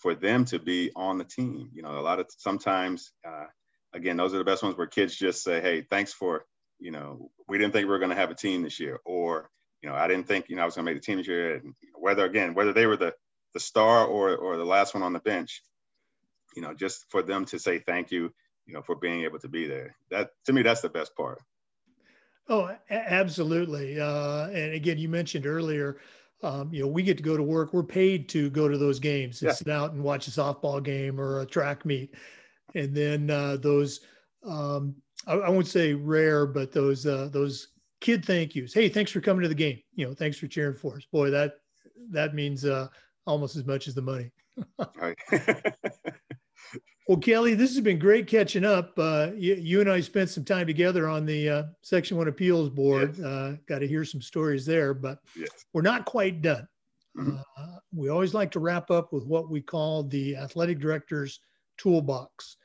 for 0.00 0.14
them 0.14 0.44
to 0.46 0.58
be 0.58 0.90
on 0.96 1.18
the 1.18 1.24
team. 1.24 1.70
You 1.72 1.82
know, 1.82 1.98
a 1.98 2.00
lot 2.00 2.20
of 2.20 2.26
sometimes, 2.36 3.12
uh, 3.26 3.46
again, 3.92 4.16
those 4.16 4.34
are 4.34 4.38
the 4.38 4.44
best 4.44 4.62
ones 4.62 4.76
where 4.76 4.86
kids 4.86 5.16
just 5.16 5.42
say, 5.42 5.60
"Hey, 5.60 5.82
thanks 5.82 6.12
for 6.12 6.44
you 6.78 6.90
know, 6.90 7.30
we 7.46 7.58
didn't 7.58 7.74
think 7.74 7.84
we 7.84 7.90
were 7.90 7.98
going 7.98 8.10
to 8.10 8.16
have 8.16 8.30
a 8.30 8.34
team 8.34 8.62
this 8.62 8.80
year," 8.80 9.00
or 9.04 9.50
you 9.82 9.88
know, 9.88 9.94
I 9.94 10.08
didn't 10.08 10.26
think 10.26 10.48
you 10.48 10.56
know 10.56 10.62
I 10.62 10.64
was 10.64 10.74
going 10.74 10.86
to 10.86 10.92
make 10.92 11.00
the 11.00 11.06
team 11.06 11.18
this 11.18 11.28
year. 11.28 11.56
And 11.56 11.74
whether 11.94 12.24
again, 12.24 12.54
whether 12.54 12.72
they 12.72 12.86
were 12.86 12.96
the 12.96 13.14
the 13.54 13.60
star 13.60 14.06
or 14.06 14.36
or 14.36 14.56
the 14.56 14.64
last 14.64 14.94
one 14.94 15.02
on 15.02 15.12
the 15.12 15.20
bench, 15.20 15.62
you 16.56 16.62
know, 16.62 16.74
just 16.74 17.06
for 17.10 17.22
them 17.22 17.44
to 17.46 17.58
say 17.58 17.78
thank 17.78 18.10
you 18.10 18.32
you 18.70 18.76
know, 18.76 18.82
for 18.82 18.94
being 18.94 19.24
able 19.24 19.38
to 19.40 19.48
be 19.48 19.66
there. 19.66 19.96
That 20.10 20.30
to 20.46 20.52
me, 20.52 20.62
that's 20.62 20.80
the 20.80 20.88
best 20.88 21.16
part. 21.16 21.42
Oh, 22.48 22.70
absolutely. 22.88 24.00
Uh, 24.00 24.48
and 24.48 24.74
again, 24.74 24.98
you 24.98 25.08
mentioned 25.08 25.46
earlier, 25.46 25.98
um, 26.42 26.72
you 26.72 26.82
know, 26.82 26.88
we 26.88 27.02
get 27.02 27.16
to 27.16 27.22
go 27.22 27.36
to 27.36 27.42
work. 27.42 27.72
We're 27.72 27.82
paid 27.82 28.28
to 28.30 28.50
go 28.50 28.68
to 28.68 28.78
those 28.78 28.98
games, 28.98 29.42
yeah. 29.42 29.52
sit 29.52 29.68
out 29.68 29.92
and 29.92 30.02
watch 30.02 30.28
a 30.28 30.30
softball 30.30 30.82
game 30.82 31.20
or 31.20 31.40
a 31.40 31.46
track 31.46 31.84
meet, 31.84 32.14
and 32.74 32.94
then 32.94 33.30
uh, 33.30 33.56
those, 33.56 34.00
um, 34.46 34.94
I, 35.26 35.34
I, 35.34 35.48
won't 35.50 35.66
say 35.66 35.92
rare, 35.92 36.46
but 36.46 36.72
those 36.72 37.06
uh, 37.06 37.28
those 37.30 37.68
kid 38.00 38.24
thank 38.24 38.54
yous. 38.54 38.72
Hey, 38.72 38.88
thanks 38.88 39.10
for 39.10 39.20
coming 39.20 39.42
to 39.42 39.48
the 39.48 39.54
game. 39.54 39.80
You 39.94 40.06
know, 40.06 40.14
thanks 40.14 40.38
for 40.38 40.46
cheering 40.46 40.76
for 40.76 40.96
us. 40.96 41.04
Boy, 41.12 41.30
that 41.30 41.54
that 42.10 42.34
means 42.34 42.64
uh, 42.64 42.88
almost 43.26 43.56
as 43.56 43.66
much 43.66 43.86
as 43.86 43.94
the 43.94 44.02
money. 44.02 44.30
right. 44.96 45.18
Well, 47.08 47.18
Kelly, 47.18 47.54
this 47.54 47.74
has 47.74 47.80
been 47.80 47.98
great 47.98 48.26
catching 48.26 48.64
up. 48.64 48.92
Uh, 48.96 49.30
you, 49.34 49.54
you, 49.54 49.80
and 49.80 49.90
I 49.90 50.00
spent 50.00 50.30
some 50.30 50.44
time 50.44 50.66
together 50.66 51.08
on 51.08 51.26
the 51.26 51.48
uh, 51.48 51.62
Section 51.82 52.16
1 52.16 52.28
Appeals 52.28 52.70
Board. 52.70 53.16
Yes. 53.16 53.26
Uh, 53.26 53.56
got 53.66 53.80
to 53.80 53.88
hear 53.88 54.04
some 54.04 54.22
stories 54.22 54.64
there, 54.64 54.94
but 54.94 55.18
yes. 55.36 55.48
we're 55.72 55.82
not 55.82 56.04
quite 56.04 56.40
done. 56.40 56.68
Mm-hmm. 57.16 57.38
Uh, 57.56 57.78
we 57.92 58.08
always 58.08 58.34
like 58.34 58.50
to 58.52 58.60
wrap 58.60 58.90
up 58.90 59.12
with 59.12 59.26
what 59.26 59.50
we 59.50 59.60
call 59.60 60.04
the 60.04 60.36
athletic 60.36 60.78
director's 60.78 61.40
toolbox. 61.78 62.56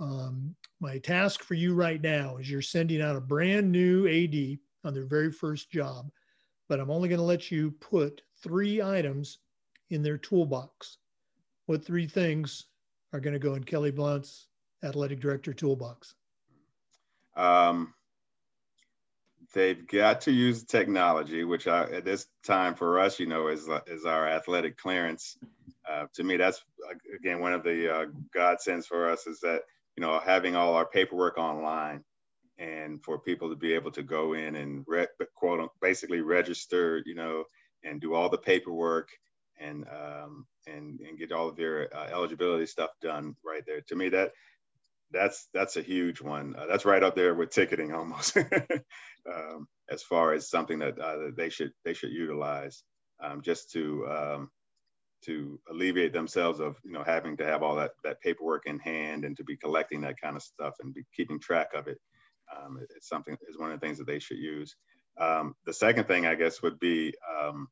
Um, 0.00 0.54
my 0.80 0.98
task 0.98 1.42
for 1.42 1.54
you 1.54 1.74
right 1.74 2.02
now 2.02 2.38
is 2.38 2.50
you're 2.50 2.62
sending 2.62 3.00
out 3.00 3.16
a 3.16 3.20
brand 3.20 3.70
new 3.70 4.08
AD 4.08 4.58
on 4.84 4.94
their 4.94 5.06
very 5.06 5.30
first 5.30 5.70
job, 5.70 6.10
but 6.68 6.80
I'm 6.80 6.90
only 6.90 7.08
going 7.08 7.20
to 7.20 7.24
let 7.24 7.50
you 7.50 7.70
put 7.80 8.22
three 8.42 8.82
items 8.82 9.38
in 9.90 10.02
their 10.02 10.18
toolbox. 10.18 10.98
What 11.66 11.84
three 11.84 12.06
things 12.06 12.66
are 13.16 13.20
going 13.20 13.32
to 13.32 13.40
go 13.40 13.54
in 13.54 13.64
Kelly 13.64 13.90
Blount's 13.90 14.46
athletic 14.82 15.20
director 15.20 15.54
toolbox? 15.54 16.14
Um, 17.34 17.94
they've 19.54 19.86
got 19.86 20.22
to 20.22 20.32
use 20.32 20.64
technology, 20.64 21.44
which 21.44 21.66
I, 21.66 21.84
at 21.84 22.04
this 22.04 22.26
time 22.44 22.74
for 22.74 23.00
us, 23.00 23.18
you 23.18 23.26
know, 23.26 23.48
is, 23.48 23.68
is 23.86 24.04
our 24.04 24.28
athletic 24.28 24.76
clearance. 24.76 25.38
Uh, 25.88 26.06
to 26.14 26.24
me, 26.24 26.36
that's 26.36 26.62
again 27.14 27.40
one 27.40 27.54
of 27.54 27.62
the 27.62 27.94
uh, 27.94 28.06
godsends 28.34 28.86
for 28.86 29.08
us 29.08 29.26
is 29.26 29.40
that 29.40 29.62
you 29.96 30.02
know 30.02 30.20
having 30.24 30.56
all 30.56 30.74
our 30.74 30.86
paperwork 30.86 31.38
online 31.38 32.04
and 32.58 33.02
for 33.04 33.18
people 33.18 33.48
to 33.48 33.56
be 33.56 33.72
able 33.72 33.90
to 33.92 34.02
go 34.02 34.32
in 34.32 34.56
and 34.56 34.84
re- 34.86 35.06
quote 35.34 35.70
basically 35.80 36.20
register, 36.20 37.02
you 37.06 37.14
know, 37.14 37.44
and 37.84 38.00
do 38.00 38.14
all 38.14 38.28
the 38.28 38.38
paperwork 38.38 39.10
and 39.58 39.84
um, 39.88 40.46
and 40.66 41.00
and 41.00 41.18
get 41.18 41.32
all 41.32 41.48
of 41.48 41.58
your 41.58 41.88
uh, 41.94 42.08
eligibility 42.12 42.66
stuff 42.66 42.90
done 43.00 43.34
right 43.44 43.62
there. 43.66 43.80
To 43.88 43.96
me, 43.96 44.08
that 44.10 44.32
that's 45.10 45.48
that's 45.54 45.76
a 45.76 45.82
huge 45.82 46.20
one. 46.20 46.54
Uh, 46.56 46.66
that's 46.66 46.84
right 46.84 47.02
up 47.02 47.14
there 47.14 47.34
with 47.34 47.50
ticketing 47.50 47.92
almost, 47.92 48.36
um, 48.36 49.66
as 49.90 50.02
far 50.02 50.32
as 50.32 50.50
something 50.50 50.80
that, 50.80 50.98
uh, 50.98 51.16
that 51.18 51.36
they 51.36 51.48
should 51.48 51.72
they 51.84 51.94
should 51.94 52.10
utilize 52.10 52.82
um, 53.22 53.42
just 53.42 53.70
to 53.72 54.06
um, 54.08 54.50
to 55.24 55.58
alleviate 55.70 56.12
themselves 56.12 56.60
of 56.60 56.76
you 56.84 56.92
know 56.92 57.02
having 57.04 57.36
to 57.36 57.44
have 57.44 57.62
all 57.62 57.76
that 57.76 57.92
that 58.04 58.20
paperwork 58.20 58.64
in 58.66 58.78
hand 58.78 59.24
and 59.24 59.36
to 59.36 59.44
be 59.44 59.56
collecting 59.56 60.00
that 60.00 60.20
kind 60.20 60.36
of 60.36 60.42
stuff 60.42 60.74
and 60.80 60.94
be 60.94 61.04
keeping 61.14 61.40
track 61.40 61.68
of 61.74 61.88
it. 61.88 61.98
Um, 62.54 62.78
it's 62.94 63.08
something 63.08 63.36
is 63.48 63.58
one 63.58 63.72
of 63.72 63.80
the 63.80 63.86
things 63.86 63.98
that 63.98 64.06
they 64.06 64.18
should 64.18 64.38
use. 64.38 64.76
Um, 65.18 65.54
the 65.64 65.72
second 65.72 66.06
thing 66.06 66.26
I 66.26 66.34
guess 66.34 66.62
would 66.62 66.78
be 66.78 67.14
um, 67.40 67.68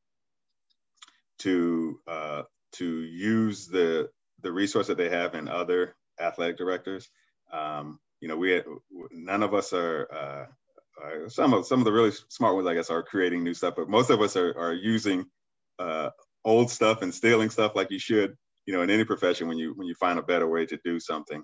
to 1.39 1.99
uh, 2.07 2.43
to 2.73 3.01
use 3.03 3.67
the 3.67 4.09
the 4.41 4.51
resource 4.51 4.87
that 4.87 4.97
they 4.97 5.09
have 5.09 5.35
in 5.35 5.47
other 5.47 5.95
athletic 6.19 6.57
directors. 6.57 7.09
Um, 7.51 7.99
you 8.21 8.27
know, 8.27 8.37
we 8.37 8.61
none 9.11 9.43
of 9.43 9.53
us 9.53 9.73
are, 9.73 10.07
uh, 10.11 11.03
are, 11.03 11.29
some 11.29 11.53
of 11.53 11.65
some 11.65 11.79
of 11.79 11.85
the 11.85 11.91
really 11.91 12.11
smart 12.29 12.55
ones, 12.55 12.67
I 12.67 12.73
guess, 12.73 12.89
are 12.89 13.03
creating 13.03 13.43
new 13.43 13.53
stuff, 13.53 13.75
but 13.75 13.89
most 13.89 14.09
of 14.09 14.21
us 14.21 14.35
are 14.35 14.57
are 14.57 14.73
using 14.73 15.25
uh, 15.79 16.09
old 16.43 16.69
stuff 16.71 17.01
and 17.01 17.13
stealing 17.13 17.49
stuff 17.49 17.75
like 17.75 17.91
you 17.91 17.99
should. 17.99 18.35
You 18.65 18.73
know, 18.73 18.81
in 18.81 18.89
any 18.89 19.03
profession, 19.03 19.47
when 19.47 19.57
you 19.57 19.73
when 19.75 19.87
you 19.87 19.95
find 19.95 20.17
a 20.17 20.23
better 20.23 20.47
way 20.47 20.65
to 20.65 20.79
do 20.83 20.99
something, 20.99 21.43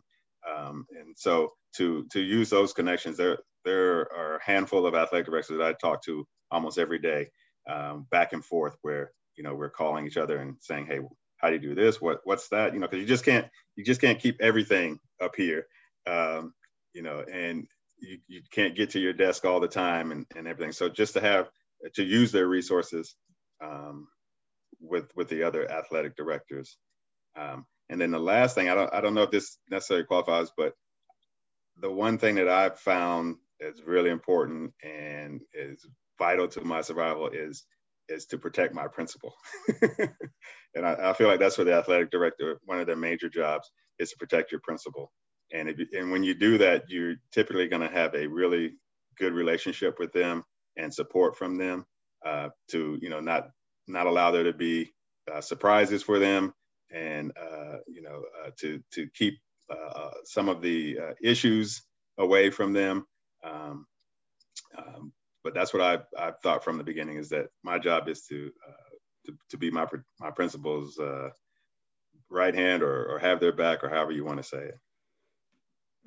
um, 0.50 0.86
and 0.98 1.16
so 1.16 1.52
to 1.76 2.06
to 2.12 2.20
use 2.20 2.50
those 2.50 2.74
connections, 2.74 3.18
there 3.18 3.38
there 3.64 4.12
are 4.14 4.38
a 4.38 4.44
handful 4.44 4.86
of 4.86 4.96
athletic 4.96 5.28
directors 5.28 5.58
that 5.58 5.68
I 5.68 5.74
talk 5.74 6.04
to 6.06 6.26
almost 6.50 6.80
every 6.80 7.00
day, 7.00 7.30
um, 7.70 8.08
back 8.10 8.34
and 8.34 8.44
forth, 8.44 8.76
where 8.82 9.12
you 9.36 9.44
know 9.44 9.56
we're 9.56 9.70
calling 9.70 10.08
each 10.08 10.18
other 10.18 10.38
and 10.38 10.56
saying 10.60 10.88
hey 10.88 11.00
how 11.38 11.50
do 11.50 11.56
you 11.56 11.62
do 11.62 11.76
this? 11.76 12.00
What 12.00 12.22
what's 12.24 12.50
that? 12.50 12.74
You 12.74 12.80
know 12.80 12.88
because 12.88 13.02
you 13.02 13.08
just 13.08 13.26
can't 13.26 13.48
you 13.76 13.84
just 13.84 14.02
can't 14.02 14.20
keep 14.20 14.42
everything 14.42 15.00
up 15.22 15.36
here. 15.36 15.66
Um, 16.08 16.54
you 16.94 17.02
know 17.04 17.24
and 17.32 17.68
you, 18.00 18.18
you 18.28 18.42
can't 18.52 18.76
get 18.76 18.92
to 18.92 19.00
your 19.00 19.14
desk 19.14 19.46
all 19.46 19.60
the 19.60 19.68
time 19.68 20.12
and, 20.12 20.26
and 20.36 20.48
everything. 20.48 20.72
So 20.72 20.90
just 20.90 21.14
to 21.14 21.22
have 21.22 21.50
to 21.96 22.04
use 22.04 22.32
their 22.32 22.48
resources 22.48 23.16
um, 23.64 24.08
with 24.80 25.06
with 25.16 25.30
the 25.30 25.44
other 25.44 25.70
athletic 25.72 26.16
directors. 26.16 26.78
Um, 27.40 27.66
and 27.92 28.00
then 28.00 28.10
the 28.12 28.20
last 28.20 28.56
thing 28.56 28.70
i 28.70 28.74
don't 28.74 28.94
i 28.94 29.02
don't 29.02 29.14
know 29.14 29.24
if 29.24 29.32
this 29.32 29.58
necessarily 29.70 30.06
qualifies 30.06 30.50
but 30.58 30.74
the 31.80 31.92
one 31.92 32.18
thing 32.18 32.36
that 32.36 32.48
i've 32.48 32.80
found 32.80 33.36
is 33.60 33.84
really 33.86 34.10
important 34.10 34.74
and 34.84 35.42
is 35.54 35.86
vital 36.18 36.48
to 36.48 36.62
my 36.62 36.82
survival 36.82 37.30
is 37.30 37.64
is 38.12 38.26
to 38.28 38.38
protect 38.38 38.74
my 38.74 38.88
principal. 38.88 39.34
and 40.76 40.86
I, 40.86 41.10
I, 41.10 41.14
feel 41.14 41.28
like 41.28 41.40
that's 41.40 41.58
what 41.58 41.66
the 41.66 41.74
athletic 41.74 42.12
director, 42.12 42.60
one 42.66 42.80
of 42.80 42.88
their 42.88 42.96
major 42.96 43.30
jobs 43.30 43.72
is 44.00 44.12
to 44.12 44.18
protect 44.18 44.52
your 44.52 44.62
principal. 44.62 45.12
And, 45.54 45.70
if, 45.70 45.80
and 45.94 46.12
when 46.12 46.24
you 46.24 46.34
do 46.34 46.58
that, 46.60 46.84
you're 46.90 47.16
typically 47.32 47.68
going 47.68 47.82
to 47.82 47.96
have 47.96 48.14
a 48.16 48.28
really 48.28 48.74
good 49.18 49.34
relationship 49.34 50.00
with 50.00 50.12
them 50.14 50.44
and 50.78 50.94
support 50.94 51.38
from 51.38 51.58
them 51.58 51.86
uh, 52.26 52.50
to, 52.70 52.98
you 53.02 53.10
know, 53.10 53.20
not, 53.20 53.50
not 53.88 54.08
allow 54.08 54.32
there 54.32 54.44
to 54.44 54.54
be 54.54 54.90
uh, 55.34 55.42
surprises 55.42 56.04
for 56.04 56.20
them 56.20 56.54
and, 56.94 57.32
uh, 57.38 57.78
you 57.88 58.02
know, 58.02 58.24
uh, 58.44 58.52
to, 58.60 58.82
to 58.92 59.08
keep 59.16 59.36
uh, 59.70 60.12
some 60.26 60.50
of 60.50 60.62
the 60.62 60.98
uh, 61.00 61.14
issues 61.24 61.82
away 62.18 62.50
from 62.50 62.74
them. 62.74 63.06
Um, 63.44 63.86
um, 64.78 65.14
but 65.44 65.54
that's 65.54 65.74
what 65.74 65.82
I've, 65.82 66.06
I've 66.18 66.40
thought 66.40 66.64
from 66.64 66.78
the 66.78 66.84
beginning 66.84 67.18
is 67.18 67.30
that 67.30 67.48
my 67.64 67.80
job 67.80 68.08
is 68.08 68.24
to 68.28 68.52
uh, 68.68 68.96
to, 69.26 69.38
to 69.50 69.58
be 69.58 69.72
my 69.72 69.86
my 70.20 70.32
principal's 70.32 70.98
uh, 71.00 71.30
right 72.30 72.56
hand 72.56 72.84
or, 72.84 73.06
or 73.06 73.20
have 73.20 73.40
their 73.40 73.52
back 73.52 73.84
or 73.84 73.90
however 73.90 74.12
you 74.12 74.26
want 74.26 74.38
to 74.38 74.44
say 74.44 74.64
it. 74.64 74.80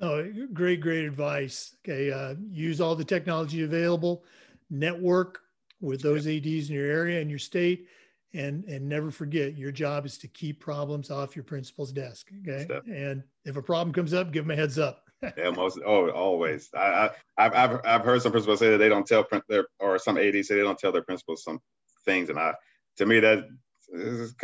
Oh, 0.01 0.25
great, 0.53 0.81
great 0.81 1.05
advice. 1.05 1.75
Okay, 1.87 2.11
uh, 2.11 2.35
use 2.49 2.81
all 2.81 2.95
the 2.95 3.05
technology 3.05 3.63
available, 3.63 4.25
network 4.69 5.39
with 5.79 6.01
those 6.01 6.27
ads 6.27 6.69
in 6.69 6.75
your 6.75 6.89
area 6.89 7.21
and 7.21 7.29
your 7.29 7.39
state, 7.39 7.87
and 8.33 8.65
and 8.65 8.87
never 8.87 9.11
forget 9.11 9.57
your 9.57 9.71
job 9.71 10.05
is 10.05 10.17
to 10.17 10.27
keep 10.27 10.59
problems 10.59 11.11
off 11.11 11.35
your 11.35 11.43
principal's 11.43 11.91
desk. 11.91 12.29
Okay, 12.41 12.65
Step. 12.65 12.83
and 12.91 13.23
if 13.45 13.55
a 13.55 13.61
problem 13.61 13.93
comes 13.93 14.13
up, 14.13 14.33
give 14.33 14.43
them 14.43 14.51
a 14.51 14.55
heads 14.55 14.77
up 14.77 15.04
yeah, 15.37 15.49
most 15.51 15.79
oh 15.85 16.09
always. 16.09 16.69
I, 16.73 17.09
I 17.37 17.45
I've 17.45 17.79
I've 17.85 18.01
heard 18.01 18.21
some 18.21 18.31
principals 18.31 18.59
say 18.59 18.69
that 18.71 18.77
they 18.77 18.89
don't 18.89 19.07
tell 19.07 19.25
their 19.49 19.67
or 19.79 19.97
some 19.97 20.17
ADs 20.17 20.47
say 20.47 20.55
they 20.55 20.61
don't 20.61 20.79
tell 20.79 20.91
their 20.91 21.03
principals 21.03 21.43
some 21.43 21.59
things, 22.05 22.29
and 22.29 22.39
I 22.39 22.53
to 22.97 23.05
me 23.05 23.19
that 23.19 23.45
is 23.91 24.35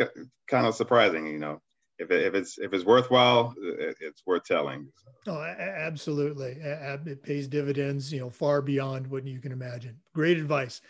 kind 0.48 0.66
of 0.66 0.74
surprising. 0.74 1.26
You 1.26 1.38
know, 1.38 1.60
if, 1.98 2.10
it, 2.10 2.26
if 2.26 2.34
it's 2.34 2.58
if 2.58 2.72
it's 2.72 2.84
worthwhile, 2.84 3.54
it, 3.60 3.96
it's 4.00 4.22
worth 4.26 4.44
telling. 4.44 4.88
Oh, 5.26 5.40
absolutely, 5.40 6.56
it 6.60 7.22
pays 7.22 7.46
dividends, 7.46 8.12
you 8.12 8.20
know, 8.20 8.30
far 8.30 8.60
beyond 8.60 9.06
what 9.06 9.26
you 9.26 9.40
can 9.40 9.52
imagine. 9.52 9.98
Great 10.14 10.38
advice, 10.38 10.80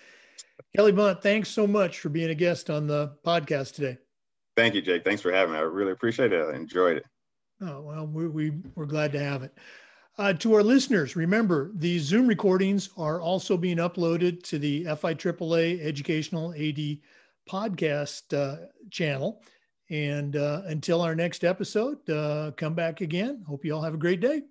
Kelly 0.77 0.93
Blount. 0.93 1.23
Thanks 1.23 1.49
so 1.49 1.67
much 1.67 1.99
for 2.01 2.09
being 2.09 2.31
a 2.31 2.35
guest 2.35 2.71
on 2.71 2.87
the 2.87 3.13
podcast 3.27 3.75
today. 3.75 3.99
Thank 4.57 4.75
you, 4.75 4.83
Jake. 4.83 5.05
Thanks 5.05 5.23
for 5.23 5.33
having 5.33 5.55
me. 5.55 5.59
I 5.59 5.63
really 5.63 5.93
appreciate 5.93 6.33
it. 6.33 6.45
I 6.45 6.55
enjoyed 6.55 6.99
it. 6.99 7.05
Oh 7.61 7.81
well, 7.81 8.07
we, 8.07 8.29
we 8.29 8.53
we're 8.75 8.87
glad 8.87 9.13
to 9.13 9.21
have 9.21 9.43
it. 9.43 9.57
Uh, 10.19 10.33
to 10.35 10.55
our 10.55 10.63
listeners, 10.63 11.17
remember 11.17 11.71
these 11.75 12.03
Zoom 12.03 12.27
recordings 12.27 12.91
are 12.99 13.21
also 13.21 13.57
being 13.57 13.79
uploaded 13.79 14.43
to 14.43 14.59
the 14.59 14.85
FIAAA 14.85 15.81
Educational 15.83 16.53
AD 16.53 16.99
podcast 17.49 18.37
uh, 18.37 18.67
channel. 18.91 19.43
And 19.89 20.37
uh, 20.37 20.63
until 20.67 21.01
our 21.01 21.15
next 21.15 21.45
episode, 21.45 22.09
uh, 22.11 22.51
come 22.57 22.75
back 22.75 23.01
again. 23.01 23.43
Hope 23.49 23.65
you 23.65 23.75
all 23.75 23.83
have 23.83 23.95
a 23.95 23.99
great 23.99 24.21
day. 24.21 24.43